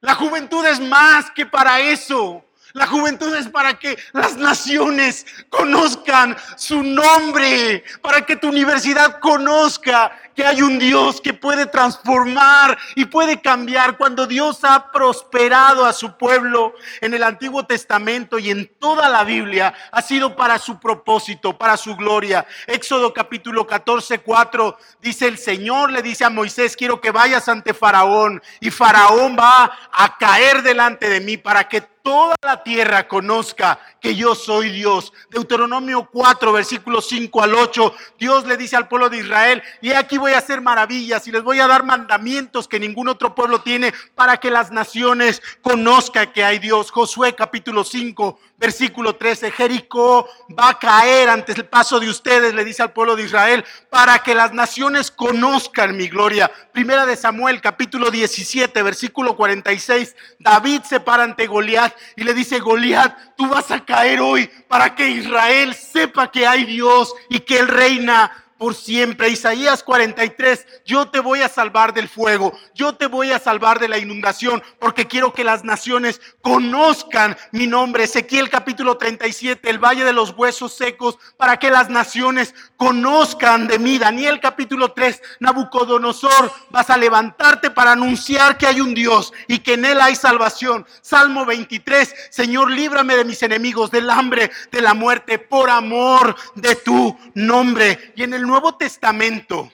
La 0.00 0.14
juventud 0.14 0.64
es 0.66 0.78
más 0.78 1.32
que 1.32 1.46
para 1.46 1.80
eso. 1.80 2.44
La 2.72 2.86
juventud 2.86 3.34
es 3.34 3.48
para 3.48 3.78
que 3.78 3.98
las 4.12 4.36
naciones 4.36 5.26
conozcan 5.50 6.36
su 6.56 6.82
nombre, 6.82 7.84
para 8.00 8.24
que 8.24 8.36
tu 8.36 8.48
universidad 8.48 9.20
conozca 9.20 10.12
que 10.34 10.46
hay 10.46 10.62
un 10.62 10.78
Dios 10.78 11.20
que 11.20 11.34
puede 11.34 11.66
transformar 11.66 12.78
y 12.94 13.04
puede 13.04 13.40
cambiar. 13.40 13.96
Cuando 13.96 14.26
Dios 14.26 14.60
ha 14.62 14.90
prosperado 14.90 15.84
a 15.84 15.92
su 15.92 16.16
pueblo 16.16 16.74
en 17.00 17.14
el 17.14 17.22
Antiguo 17.22 17.66
Testamento 17.66 18.38
y 18.38 18.50
en 18.50 18.70
toda 18.78 19.08
la 19.08 19.24
Biblia, 19.24 19.74
ha 19.90 20.02
sido 20.02 20.34
para 20.34 20.58
su 20.58 20.80
propósito, 20.80 21.58
para 21.58 21.76
su 21.76 21.96
gloria. 21.96 22.46
Éxodo 22.66 23.12
capítulo 23.12 23.66
14, 23.66 24.20
4 24.20 24.78
dice 25.00 25.28
el 25.28 25.38
Señor, 25.38 25.92
le 25.92 26.02
dice 26.02 26.24
a 26.24 26.30
Moisés, 26.30 26.76
quiero 26.76 27.00
que 27.00 27.10
vayas 27.10 27.48
ante 27.48 27.74
Faraón 27.74 28.42
y 28.60 28.70
Faraón 28.70 29.36
va 29.38 29.70
a 29.92 30.16
caer 30.18 30.62
delante 30.62 31.08
de 31.08 31.20
mí 31.20 31.36
para 31.36 31.68
que 31.68 31.91
toda 32.02 32.34
la 32.42 32.62
tierra 32.62 33.08
conozca 33.08 33.78
que 34.00 34.14
yo 34.14 34.34
soy 34.34 34.70
Dios. 34.70 35.12
Deuteronomio 35.30 36.08
4, 36.12 36.52
versículos 36.52 37.08
5 37.08 37.42
al 37.42 37.54
8, 37.54 37.94
Dios 38.18 38.46
le 38.46 38.56
dice 38.56 38.76
al 38.76 38.88
pueblo 38.88 39.08
de 39.08 39.18
Israel, 39.18 39.62
y 39.80 39.92
aquí 39.92 40.18
voy 40.18 40.32
a 40.32 40.38
hacer 40.38 40.60
maravillas 40.60 41.26
y 41.26 41.32
les 41.32 41.42
voy 41.42 41.60
a 41.60 41.66
dar 41.66 41.84
mandamientos 41.84 42.68
que 42.68 42.80
ningún 42.80 43.08
otro 43.08 43.34
pueblo 43.34 43.60
tiene 43.60 43.94
para 44.14 44.38
que 44.38 44.50
las 44.50 44.70
naciones 44.70 45.42
conozcan 45.62 46.32
que 46.32 46.44
hay 46.44 46.58
Dios. 46.58 46.90
Josué 46.90 47.34
capítulo 47.34 47.84
5, 47.84 48.38
versículo 48.62 49.16
13, 49.16 49.50
Jericó 49.50 50.28
va 50.56 50.68
a 50.68 50.78
caer 50.78 51.28
ante 51.28 51.50
el 51.50 51.64
paso 51.64 51.98
de 51.98 52.08
ustedes, 52.08 52.54
le 52.54 52.64
dice 52.64 52.84
al 52.84 52.92
pueblo 52.92 53.16
de 53.16 53.24
Israel, 53.24 53.64
para 53.90 54.20
que 54.20 54.36
las 54.36 54.52
naciones 54.52 55.10
conozcan 55.10 55.96
mi 55.96 56.06
gloria. 56.06 56.48
Primera 56.70 57.04
de 57.04 57.16
Samuel 57.16 57.60
capítulo 57.60 58.08
17, 58.12 58.80
versículo 58.84 59.36
46, 59.36 60.14
David 60.38 60.82
se 60.82 61.00
para 61.00 61.24
ante 61.24 61.48
Goliat 61.48 61.92
y 62.14 62.22
le 62.22 62.34
dice, 62.34 62.60
Goliat, 62.60 63.34
tú 63.36 63.48
vas 63.48 63.68
a 63.72 63.84
caer 63.84 64.20
hoy 64.20 64.48
para 64.68 64.94
que 64.94 65.08
Israel 65.08 65.74
sepa 65.74 66.30
que 66.30 66.46
hay 66.46 66.62
Dios 66.62 67.12
y 67.30 67.40
que 67.40 67.58
Él 67.58 67.66
reina 67.66 68.41
por 68.62 68.76
siempre. 68.76 69.28
Isaías 69.28 69.82
43, 69.82 70.64
yo 70.86 71.08
te 71.08 71.18
voy 71.18 71.40
a 71.40 71.48
salvar 71.48 71.92
del 71.92 72.08
fuego, 72.08 72.56
yo 72.76 72.94
te 72.94 73.06
voy 73.06 73.32
a 73.32 73.40
salvar 73.40 73.80
de 73.80 73.88
la 73.88 73.98
inundación, 73.98 74.62
porque 74.78 75.08
quiero 75.08 75.32
que 75.32 75.42
las 75.42 75.64
naciones 75.64 76.20
conozcan 76.42 77.36
mi 77.50 77.66
nombre. 77.66 78.04
Ezequiel 78.04 78.48
capítulo 78.48 78.98
37, 78.98 79.68
el 79.68 79.80
valle 79.80 80.04
de 80.04 80.12
los 80.12 80.30
huesos 80.36 80.74
secos, 80.74 81.18
para 81.36 81.56
que 81.56 81.72
las 81.72 81.90
naciones 81.90 82.54
conozcan 82.76 83.66
de 83.66 83.80
mí. 83.80 83.98
Daniel 83.98 84.38
capítulo 84.38 84.92
3, 84.92 85.20
Nabucodonosor, 85.40 86.52
vas 86.70 86.88
a 86.88 86.96
levantarte 86.96 87.72
para 87.72 87.90
anunciar 87.90 88.58
que 88.58 88.68
hay 88.68 88.80
un 88.80 88.94
Dios 88.94 89.32
y 89.48 89.58
que 89.58 89.74
en 89.74 89.86
él 89.86 90.00
hay 90.00 90.14
salvación. 90.14 90.86
Salmo 91.00 91.44
23, 91.44 92.14
Señor, 92.30 92.70
líbrame 92.70 93.16
de 93.16 93.24
mis 93.24 93.42
enemigos, 93.42 93.90
del 93.90 94.08
hambre, 94.08 94.52
de 94.70 94.80
la 94.80 94.94
muerte, 94.94 95.40
por 95.40 95.68
amor 95.68 96.36
de 96.54 96.76
tu 96.76 97.18
nombre. 97.34 98.12
Y 98.14 98.22
en 98.22 98.34
el 98.34 98.51
Nuevo 98.52 98.74
Testamento 98.74 99.72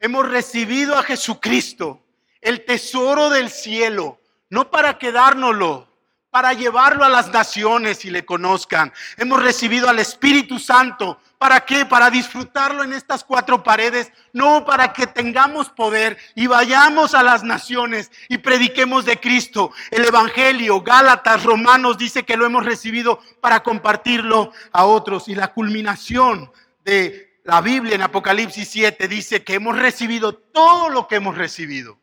hemos 0.00 0.28
recibido 0.28 0.98
a 0.98 1.04
Jesucristo, 1.04 2.02
el 2.40 2.64
tesoro 2.64 3.30
del 3.30 3.50
cielo, 3.50 4.18
no 4.50 4.68
para 4.68 4.98
quedárnoslo, 4.98 5.86
para 6.30 6.54
llevarlo 6.54 7.04
a 7.04 7.08
las 7.08 7.30
naciones 7.30 8.04
y 8.04 8.10
le 8.10 8.24
conozcan. 8.24 8.92
Hemos 9.16 9.40
recibido 9.40 9.88
al 9.88 10.00
Espíritu 10.00 10.58
Santo. 10.58 11.20
¿Para 11.38 11.64
qué? 11.64 11.86
Para 11.86 12.10
disfrutarlo 12.10 12.82
en 12.82 12.94
estas 12.94 13.22
cuatro 13.22 13.62
paredes, 13.62 14.10
no 14.32 14.64
para 14.64 14.92
que 14.92 15.06
tengamos 15.06 15.70
poder 15.70 16.18
y 16.34 16.48
vayamos 16.48 17.14
a 17.14 17.22
las 17.22 17.44
naciones 17.44 18.10
y 18.28 18.38
prediquemos 18.38 19.04
de 19.04 19.20
Cristo. 19.20 19.70
El 19.92 20.04
Evangelio, 20.04 20.80
Gálatas, 20.80 21.44
Romanos 21.44 21.96
dice 21.96 22.24
que 22.24 22.36
lo 22.36 22.44
hemos 22.44 22.64
recibido 22.64 23.20
para 23.40 23.62
compartirlo 23.62 24.50
a 24.72 24.84
otros. 24.84 25.28
Y 25.28 25.36
la 25.36 25.52
culminación 25.52 26.50
de 26.84 27.31
la 27.44 27.60
Biblia 27.60 27.94
en 27.94 28.02
Apocalipsis 28.02 28.68
7 28.68 29.08
dice 29.08 29.42
que 29.42 29.54
hemos 29.54 29.76
recibido 29.78 30.34
todo 30.34 30.88
lo 30.88 31.08
que 31.08 31.16
hemos 31.16 31.36
recibido 31.36 31.98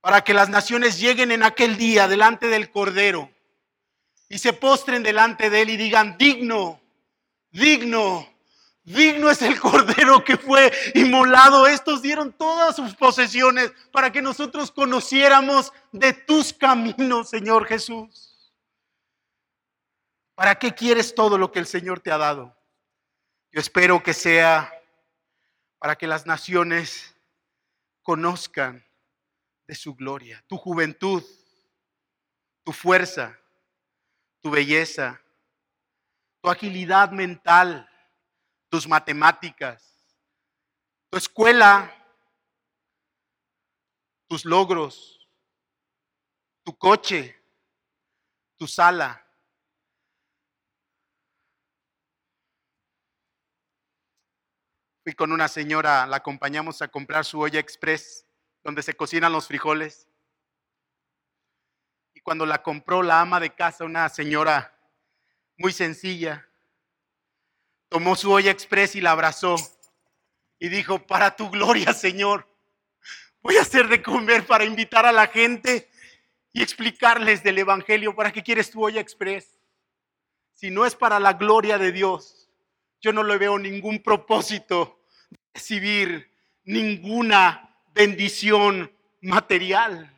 para 0.00 0.22
que 0.22 0.34
las 0.34 0.48
naciones 0.48 0.98
lleguen 0.98 1.30
en 1.30 1.42
aquel 1.42 1.76
día 1.76 2.08
delante 2.08 2.48
del 2.48 2.70
Cordero 2.70 3.30
y 4.28 4.38
se 4.38 4.52
postren 4.52 5.02
delante 5.02 5.48
de 5.48 5.62
Él 5.62 5.70
y 5.70 5.76
digan, 5.76 6.18
digno, 6.18 6.80
digno, 7.50 8.28
digno 8.82 9.30
es 9.30 9.40
el 9.42 9.58
Cordero 9.60 10.24
que 10.24 10.36
fue 10.36 10.72
inmolado. 10.94 11.66
Estos 11.66 12.02
dieron 12.02 12.32
todas 12.32 12.76
sus 12.76 12.94
posesiones 12.94 13.72
para 13.92 14.12
que 14.12 14.20
nosotros 14.20 14.70
conociéramos 14.72 15.72
de 15.92 16.12
tus 16.12 16.52
caminos, 16.52 17.30
Señor 17.30 17.66
Jesús. 17.66 18.52
¿Para 20.34 20.56
qué 20.56 20.74
quieres 20.74 21.14
todo 21.14 21.38
lo 21.38 21.52
que 21.52 21.60
el 21.60 21.66
Señor 21.66 22.00
te 22.00 22.10
ha 22.10 22.18
dado? 22.18 22.54
Yo 23.54 23.60
espero 23.60 24.02
que 24.02 24.12
sea 24.12 24.68
para 25.78 25.94
que 25.94 26.08
las 26.08 26.26
naciones 26.26 27.14
conozcan 28.02 28.84
de 29.68 29.76
su 29.76 29.94
gloria, 29.94 30.44
tu 30.48 30.56
juventud, 30.56 31.22
tu 32.64 32.72
fuerza, 32.72 33.38
tu 34.40 34.50
belleza, 34.50 35.22
tu 36.42 36.50
agilidad 36.50 37.12
mental, 37.12 37.88
tus 38.68 38.88
matemáticas, 38.88 40.04
tu 41.08 41.18
escuela, 41.18 41.94
tus 44.26 44.44
logros, 44.44 45.30
tu 46.64 46.76
coche, 46.76 47.40
tu 48.56 48.66
sala 48.66 49.23
Fui 55.04 55.12
con 55.12 55.32
una 55.32 55.48
señora, 55.48 56.06
la 56.06 56.16
acompañamos 56.16 56.80
a 56.80 56.88
comprar 56.88 57.26
su 57.26 57.38
olla 57.38 57.60
express, 57.60 58.26
donde 58.62 58.82
se 58.82 58.94
cocinan 58.94 59.32
los 59.32 59.46
frijoles. 59.46 60.08
Y 62.14 62.20
cuando 62.20 62.46
la 62.46 62.62
compró 62.62 63.02
la 63.02 63.20
ama 63.20 63.38
de 63.38 63.54
casa, 63.54 63.84
una 63.84 64.08
señora 64.08 64.74
muy 65.58 65.74
sencilla, 65.74 66.48
tomó 67.90 68.16
su 68.16 68.32
olla 68.32 68.50
express 68.50 68.96
y 68.96 69.02
la 69.02 69.10
abrazó 69.10 69.56
y 70.58 70.70
dijo, 70.70 71.06
para 71.06 71.36
tu 71.36 71.50
gloria, 71.50 71.92
Señor, 71.92 72.48
voy 73.42 73.58
a 73.58 73.60
hacer 73.60 73.88
de 73.88 74.02
comer 74.02 74.46
para 74.46 74.64
invitar 74.64 75.04
a 75.04 75.12
la 75.12 75.26
gente 75.26 75.90
y 76.50 76.62
explicarles 76.62 77.42
del 77.42 77.58
Evangelio. 77.58 78.16
¿Para 78.16 78.32
qué 78.32 78.42
quieres 78.42 78.70
tu 78.70 78.82
olla 78.82 79.02
express? 79.02 79.60
Si 80.54 80.70
no 80.70 80.86
es 80.86 80.94
para 80.94 81.20
la 81.20 81.34
gloria 81.34 81.76
de 81.76 81.92
Dios 81.92 82.44
yo 83.04 83.12
no 83.12 83.22
le 83.22 83.36
veo 83.36 83.58
ningún 83.58 84.02
propósito 84.02 84.93
recibir 85.54 86.30
ninguna 86.64 87.76
bendición 87.94 88.90
material. 89.20 90.10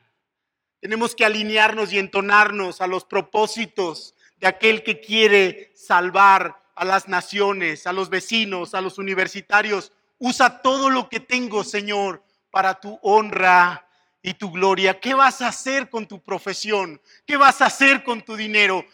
Tenemos 0.81 1.15
que 1.15 1.25
alinearnos 1.25 1.93
y 1.93 1.99
entonarnos 1.99 2.81
a 2.81 2.87
los 2.87 3.05
propósitos 3.05 4.15
de 4.39 4.47
aquel 4.47 4.83
que 4.83 5.01
quiere 5.01 5.73
salvar 5.75 6.63
a 6.75 6.85
las 6.85 7.09
naciones, 7.09 7.87
a 7.87 7.93
los 7.93 8.09
vecinos, 8.09 8.75
a 8.75 8.81
los 8.81 8.99
universitarios. 8.99 9.93
Usa 10.19 10.63
todo 10.63 10.89
lo 10.89 11.09
que 11.09 11.21
tengo, 11.21 11.65
Señor, 11.65 12.23
para 12.51 12.81
tu 12.81 12.99
honra 13.03 13.87
y 14.23 14.35
tu 14.35 14.51
gloria. 14.51 14.99
¿Qué 14.99 15.15
vas 15.15 15.43
a 15.43 15.49
hacer 15.49 15.91
con 15.91 16.07
tu 16.07 16.23
profesión? 16.23 17.01
¿Qué 17.27 17.37
vas 17.37 17.61
a 17.61 17.67
hacer 17.67 18.03
con 18.03 18.23
tu 18.23 18.37
dinero? 18.37 18.85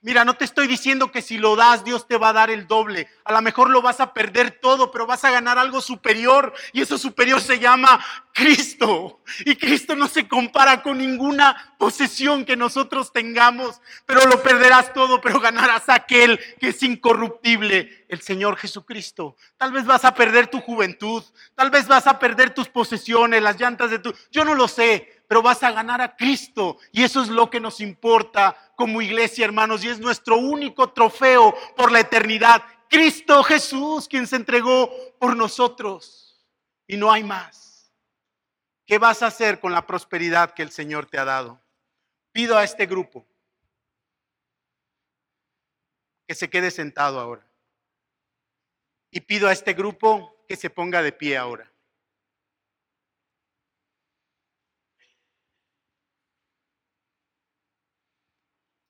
Mira, 0.00 0.24
no 0.24 0.34
te 0.34 0.44
estoy 0.44 0.68
diciendo 0.68 1.10
que 1.10 1.22
si 1.22 1.38
lo 1.38 1.56
das, 1.56 1.82
Dios 1.82 2.06
te 2.06 2.16
va 2.18 2.28
a 2.28 2.32
dar 2.32 2.50
el 2.50 2.68
doble. 2.68 3.08
A 3.24 3.32
lo 3.32 3.42
mejor 3.42 3.68
lo 3.68 3.82
vas 3.82 3.98
a 3.98 4.14
perder 4.14 4.52
todo, 4.60 4.92
pero 4.92 5.06
vas 5.06 5.24
a 5.24 5.32
ganar 5.32 5.58
algo 5.58 5.80
superior. 5.80 6.54
Y 6.72 6.82
eso 6.82 6.96
superior 6.98 7.40
se 7.40 7.58
llama 7.58 8.04
Cristo. 8.32 9.20
Y 9.44 9.56
Cristo 9.56 9.96
no 9.96 10.06
se 10.06 10.28
compara 10.28 10.84
con 10.84 10.98
ninguna 10.98 11.74
posesión 11.78 12.44
que 12.44 12.56
nosotros 12.56 13.12
tengamos. 13.12 13.80
Pero 14.06 14.24
lo 14.26 14.40
perderás 14.40 14.92
todo, 14.92 15.20
pero 15.20 15.40
ganarás 15.40 15.88
aquel 15.88 16.38
que 16.60 16.68
es 16.68 16.82
incorruptible, 16.84 18.06
el 18.08 18.20
Señor 18.20 18.56
Jesucristo. 18.56 19.34
Tal 19.56 19.72
vez 19.72 19.84
vas 19.84 20.04
a 20.04 20.14
perder 20.14 20.46
tu 20.46 20.60
juventud. 20.60 21.24
Tal 21.56 21.70
vez 21.70 21.88
vas 21.88 22.06
a 22.06 22.20
perder 22.20 22.50
tus 22.50 22.68
posesiones, 22.68 23.42
las 23.42 23.58
llantas 23.58 23.90
de 23.90 23.98
tu... 23.98 24.14
Yo 24.30 24.44
no 24.44 24.54
lo 24.54 24.68
sé 24.68 25.18
pero 25.28 25.42
vas 25.42 25.62
a 25.62 25.70
ganar 25.70 26.00
a 26.00 26.16
Cristo. 26.16 26.78
Y 26.90 27.02
eso 27.02 27.22
es 27.22 27.28
lo 27.28 27.50
que 27.50 27.60
nos 27.60 27.80
importa 27.80 28.56
como 28.78 29.02
iglesia, 29.02 29.44
hermanos, 29.44 29.82
y 29.82 29.88
es 29.88 29.98
nuestro 29.98 30.36
único 30.36 30.92
trofeo 30.92 31.52
por 31.76 31.90
la 31.90 31.98
eternidad. 31.98 32.62
Cristo 32.88 33.42
Jesús, 33.42 34.06
quien 34.06 34.24
se 34.24 34.36
entregó 34.36 34.88
por 35.18 35.34
nosotros. 35.34 36.46
Y 36.86 36.96
no 36.96 37.10
hay 37.10 37.24
más. 37.24 37.92
¿Qué 38.86 38.98
vas 38.98 39.24
a 39.24 39.26
hacer 39.26 39.58
con 39.58 39.72
la 39.72 39.84
prosperidad 39.84 40.54
que 40.54 40.62
el 40.62 40.70
Señor 40.70 41.06
te 41.06 41.18
ha 41.18 41.24
dado? 41.24 41.60
Pido 42.30 42.56
a 42.56 42.62
este 42.62 42.86
grupo 42.86 43.26
que 46.28 46.36
se 46.36 46.48
quede 46.48 46.70
sentado 46.70 47.18
ahora. 47.18 47.44
Y 49.10 49.22
pido 49.22 49.48
a 49.48 49.52
este 49.52 49.72
grupo 49.72 50.36
que 50.46 50.54
se 50.54 50.70
ponga 50.70 51.02
de 51.02 51.10
pie 51.10 51.36
ahora. 51.36 51.68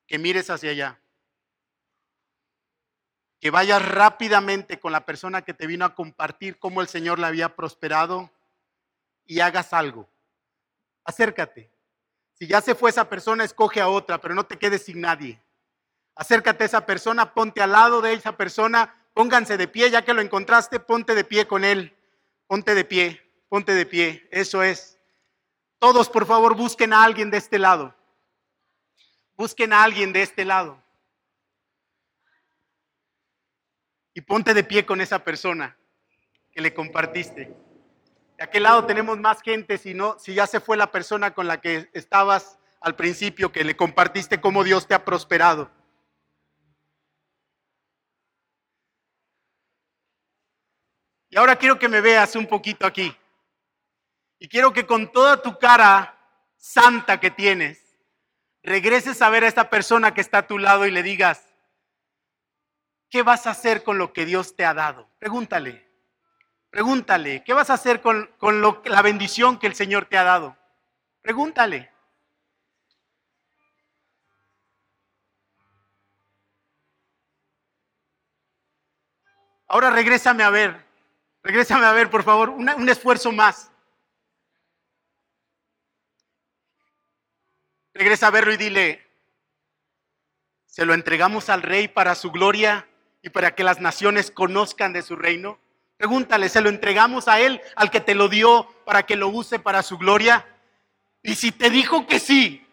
Que 0.08 0.18
mires 0.18 0.50
hacia 0.50 0.70
allá. 0.70 0.98
Que 3.40 3.50
vayas 3.50 3.86
rápidamente 3.86 4.80
con 4.80 4.90
la 4.90 5.04
persona 5.04 5.42
que 5.42 5.54
te 5.54 5.68
vino 5.68 5.84
a 5.84 5.94
compartir 5.94 6.58
cómo 6.58 6.80
el 6.80 6.88
Señor 6.88 7.20
le 7.20 7.26
había 7.26 7.54
prosperado 7.54 8.30
y 9.26 9.38
hagas 9.40 9.72
algo. 9.72 10.08
Acércate. 11.04 11.70
Si 12.32 12.46
ya 12.46 12.60
se 12.60 12.74
fue 12.74 12.90
esa 12.90 13.08
persona, 13.08 13.44
escoge 13.44 13.80
a 13.80 13.88
otra, 13.88 14.20
pero 14.20 14.34
no 14.34 14.46
te 14.46 14.58
quedes 14.58 14.86
sin 14.86 15.00
nadie. 15.00 15.40
Acércate 16.16 16.64
a 16.64 16.66
esa 16.66 16.86
persona, 16.86 17.34
ponte 17.34 17.60
al 17.60 17.72
lado 17.72 18.00
de 18.00 18.14
esa 18.14 18.36
persona, 18.36 18.94
pónganse 19.12 19.56
de 19.56 19.68
pie, 19.68 19.90
ya 19.90 20.04
que 20.04 20.14
lo 20.14 20.22
encontraste, 20.22 20.80
ponte 20.80 21.14
de 21.14 21.24
pie 21.24 21.46
con 21.46 21.64
él. 21.64 21.94
Ponte 22.46 22.74
de 22.74 22.84
pie, 22.84 23.22
ponte 23.48 23.74
de 23.74 23.84
pie. 23.84 24.26
Eso 24.32 24.62
es. 24.62 24.98
Todos, 25.78 26.08
por 26.08 26.26
favor, 26.26 26.56
busquen 26.56 26.92
a 26.92 27.04
alguien 27.04 27.30
de 27.30 27.36
este 27.36 27.58
lado. 27.58 27.94
Busquen 29.38 29.72
a 29.72 29.84
alguien 29.84 30.12
de 30.12 30.22
este 30.22 30.44
lado. 30.44 30.82
Y 34.12 34.20
ponte 34.20 34.52
de 34.52 34.64
pie 34.64 34.84
con 34.84 35.00
esa 35.00 35.22
persona 35.22 35.78
que 36.50 36.60
le 36.60 36.74
compartiste. 36.74 37.54
De 38.36 38.44
aquel 38.44 38.64
lado 38.64 38.84
tenemos 38.84 39.16
más 39.16 39.40
gente, 39.40 39.78
si 39.78 39.94
no, 39.94 40.18
si 40.18 40.34
ya 40.34 40.48
se 40.48 40.58
fue 40.58 40.76
la 40.76 40.90
persona 40.90 41.34
con 41.34 41.46
la 41.46 41.60
que 41.60 41.88
estabas 41.92 42.58
al 42.80 42.96
principio, 42.96 43.52
que 43.52 43.62
le 43.62 43.76
compartiste 43.76 44.40
cómo 44.40 44.64
Dios 44.64 44.88
te 44.88 44.94
ha 44.94 45.04
prosperado. 45.04 45.70
Y 51.30 51.36
ahora 51.36 51.54
quiero 51.54 51.78
que 51.78 51.88
me 51.88 52.00
veas 52.00 52.34
un 52.34 52.48
poquito 52.48 52.86
aquí. 52.86 53.16
Y 54.40 54.48
quiero 54.48 54.72
que 54.72 54.84
con 54.84 55.12
toda 55.12 55.40
tu 55.40 55.56
cara 55.60 56.18
santa 56.56 57.20
que 57.20 57.30
tienes, 57.30 57.87
regreses 58.68 59.20
a 59.22 59.30
ver 59.30 59.44
a 59.44 59.48
esta 59.48 59.70
persona 59.70 60.14
que 60.14 60.20
está 60.20 60.38
a 60.38 60.46
tu 60.46 60.58
lado 60.58 60.86
y 60.86 60.90
le 60.90 61.02
digas, 61.02 61.42
¿qué 63.10 63.22
vas 63.22 63.46
a 63.46 63.50
hacer 63.50 63.82
con 63.82 63.98
lo 63.98 64.12
que 64.12 64.26
Dios 64.26 64.54
te 64.54 64.64
ha 64.64 64.74
dado? 64.74 65.08
Pregúntale. 65.18 65.88
Pregúntale, 66.70 67.42
¿qué 67.44 67.54
vas 67.54 67.70
a 67.70 67.74
hacer 67.74 68.02
con, 68.02 68.28
la 68.84 69.02
bendición 69.02 69.58
que 69.58 69.66
el 69.66 69.74
Señor 69.74 70.04
te 70.04 70.18
ha 70.18 70.24
dado? 70.24 70.56
Pregúntale. 71.22 71.90
Ahora 79.66 79.90
regrésame 79.90 80.44
a 80.44 80.50
ver, 80.50 80.86
regrésame 81.42 81.84
a 81.84 81.92
ver, 81.92 82.10
por 82.10 82.22
favor, 82.22 82.50
un 82.50 82.88
esfuerzo 82.88 83.32
más. 83.32 83.70
Regresa 87.98 88.28
a 88.28 88.30
verlo 88.30 88.52
y 88.52 88.56
dile, 88.56 89.04
¿se 90.66 90.86
lo 90.86 90.94
entregamos 90.94 91.48
al 91.48 91.62
rey 91.62 91.88
para 91.88 92.14
su 92.14 92.30
gloria 92.30 92.86
y 93.22 93.30
para 93.30 93.56
que 93.56 93.64
las 93.64 93.80
naciones 93.80 94.30
conozcan 94.30 94.92
de 94.92 95.02
su 95.02 95.16
reino? 95.16 95.58
Pregúntale, 95.96 96.48
¿se 96.48 96.60
lo 96.60 96.68
entregamos 96.68 97.26
a 97.26 97.40
Él, 97.40 97.60
al 97.74 97.90
que 97.90 97.98
te 97.98 98.14
lo 98.14 98.28
dio, 98.28 98.72
para 98.84 99.02
que 99.02 99.16
lo 99.16 99.26
use 99.26 99.58
para 99.58 99.82
su 99.82 99.98
gloria? 99.98 100.46
Y 101.24 101.34
si 101.34 101.50
te 101.50 101.70
dijo 101.70 102.06
que 102.06 102.20
sí, 102.20 102.64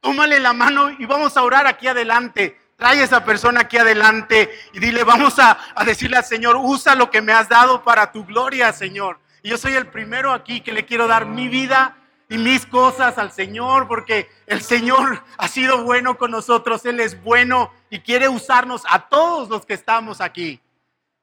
tómale 0.00 0.40
la 0.40 0.54
mano 0.54 0.90
y 0.98 1.04
vamos 1.04 1.36
a 1.36 1.42
orar 1.42 1.66
aquí 1.66 1.86
adelante. 1.86 2.58
Trae 2.76 3.02
a 3.02 3.04
esa 3.04 3.22
persona 3.22 3.60
aquí 3.60 3.76
adelante 3.76 4.50
y 4.72 4.80
dile, 4.80 5.04
vamos 5.04 5.38
a, 5.38 5.58
decirle 5.84 6.16
al 6.16 6.24
Señor, 6.24 6.56
usa 6.56 6.94
lo 6.94 7.10
que 7.10 7.20
me 7.20 7.34
has 7.34 7.50
dado 7.50 7.84
para 7.84 8.10
tu 8.10 8.24
gloria, 8.24 8.72
Señor. 8.72 9.20
Y 9.42 9.50
yo 9.50 9.58
soy 9.58 9.74
el 9.74 9.88
primero 9.88 10.32
aquí 10.32 10.62
que 10.62 10.72
le 10.72 10.86
quiero 10.86 11.06
dar 11.06 11.26
mi 11.26 11.48
vida 11.48 11.99
y 12.30 12.38
mis 12.38 12.64
cosas 12.64 13.18
al 13.18 13.32
Señor, 13.32 13.88
porque 13.88 14.30
el 14.46 14.62
Señor 14.62 15.24
ha 15.36 15.48
sido 15.48 15.82
bueno 15.82 16.16
con 16.16 16.30
nosotros, 16.30 16.86
Él 16.86 17.00
es 17.00 17.20
bueno 17.24 17.72
y 17.90 17.98
quiere 17.98 18.28
usarnos 18.28 18.84
a 18.88 19.08
todos 19.08 19.48
los 19.48 19.66
que 19.66 19.74
estamos 19.74 20.20
aquí. 20.20 20.60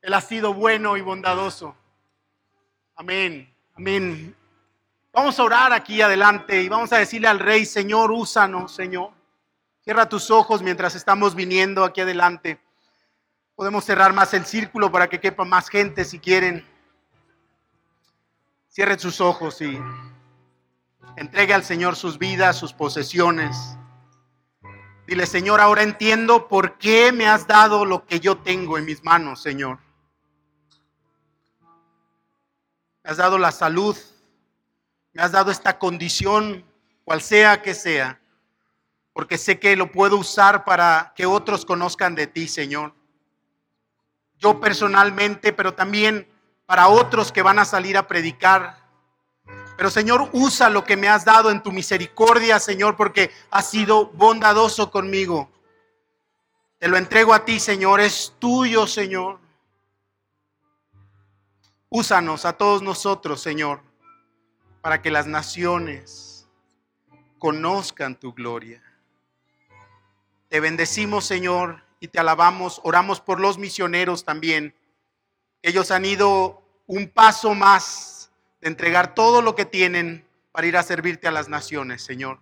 Él 0.02 0.14
ha 0.14 0.20
sido 0.20 0.54
bueno 0.54 0.98
y 0.98 1.02
bondadoso. 1.02 1.74
Amén, 2.94 3.50
amén. 3.78 4.36
Vamos 5.14 5.40
a 5.40 5.44
orar 5.44 5.72
aquí 5.72 6.02
adelante 6.02 6.62
y 6.62 6.68
vamos 6.68 6.92
a 6.92 6.98
decirle 6.98 7.30
al 7.30 7.40
Rey, 7.40 7.66
Señor, 7.66 8.12
úsanos, 8.12 8.76
Señor. 8.76 9.12
Cierra 9.86 10.10
tus 10.10 10.30
ojos 10.30 10.62
mientras 10.62 10.94
estamos 10.94 11.36
viniendo 11.36 11.86
aquí 11.86 12.02
adelante. 12.02 12.60
Podemos 13.56 13.86
cerrar 13.86 14.12
más 14.12 14.34
el 14.34 14.46
círculo 14.46 14.92
para 14.92 15.08
que 15.08 15.22
quepa 15.22 15.46
más 15.46 15.70
gente 15.70 16.04
si 16.04 16.20
quieren. 16.20 16.68
Cierren 18.70 19.00
sus 19.00 19.22
ojos 19.22 19.62
y 19.62 19.80
entregue 21.18 21.54
al 21.54 21.66
Señor 21.66 21.98
sus 21.98 22.18
vidas, 22.18 22.56
sus 22.56 22.72
posesiones. 22.72 23.78
Dile, 25.06 25.26
Señor, 25.26 25.60
ahora 25.60 25.84
entiendo 25.84 26.48
por 26.48 26.78
qué 26.78 27.12
me 27.12 27.28
has 27.28 27.46
dado 27.48 27.84
lo 27.84 28.06
que 28.06 28.22
yo 28.22 28.38
tengo 28.38 28.78
en 28.78 28.86
mis 28.86 29.04
manos, 29.04 29.42
Señor. 29.42 29.80
me 33.08 33.12
has 33.12 33.18
dado 33.18 33.38
la 33.38 33.54
salud, 33.54 33.96
me 35.14 35.22
has 35.22 35.32
dado 35.32 35.50
esta 35.50 35.80
condición, 35.80 36.66
cual 37.06 37.22
sea 37.22 37.62
que 37.62 37.74
sea, 37.74 38.20
porque 39.14 39.38
sé 39.38 39.62
que 39.62 39.78
lo 39.78 39.94
puedo 39.94 40.18
usar 40.18 40.66
para 40.66 41.14
que 41.16 41.26
otros 41.26 41.64
conozcan 41.64 42.16
de 42.16 42.28
ti, 42.28 42.50
Señor. 42.50 42.94
Yo 44.38 44.60
personalmente, 44.60 45.54
pero 45.54 45.74
también 45.74 46.28
para 46.66 46.90
otros 46.90 47.32
que 47.32 47.42
van 47.42 47.60
a 47.60 47.66
salir 47.66 47.96
a 47.96 48.08
predicar. 48.08 48.87
Pero 49.78 49.92
Señor, 49.92 50.30
usa 50.34 50.72
lo 50.72 50.84
que 50.84 50.98
me 50.98 51.08
has 51.08 51.24
dado 51.24 51.52
en 51.52 51.62
tu 51.62 51.72
misericordia, 51.72 52.60
Señor, 52.60 52.98
porque 52.98 53.30
has 53.52 53.70
sido 53.70 54.08
bondadoso 54.08 54.90
conmigo. 54.90 55.52
Te 56.80 56.88
lo 56.88 56.98
entrego 56.98 57.32
a 57.32 57.46
ti, 57.46 57.60
Señor, 57.60 58.00
es 58.02 58.34
tuyo, 58.40 58.88
Señor. 58.88 59.40
Úsanos 61.90 62.44
a 62.46 62.54
todos 62.54 62.82
nosotros, 62.82 63.40
Señor, 63.40 63.82
para 64.82 65.00
que 65.02 65.12
las 65.12 65.28
naciones 65.28 66.48
conozcan 67.38 68.20
tu 68.20 68.34
gloria. 68.34 68.82
Te 70.50 70.60
bendecimos, 70.60 71.26
Señor, 71.26 71.84
y 72.00 72.08
te 72.08 72.20
alabamos. 72.20 72.82
Oramos 72.84 73.22
por 73.22 73.40
los 73.40 73.60
misioneros 73.60 74.26
también. 74.26 74.74
Ellos 75.62 75.92
han 75.92 76.04
ido 76.04 76.64
un 76.88 77.08
paso 77.10 77.54
más 77.54 78.17
de 78.62 78.68
entregar 78.68 79.14
todo 79.14 79.42
lo 79.42 79.56
que 79.56 79.66
tienen 79.66 80.28
para 80.52 80.68
ir 80.68 80.78
a 80.78 80.84
servirte 80.84 81.28
a 81.28 81.32
las 81.32 81.50
naciones, 81.50 82.04
Señor. 82.04 82.40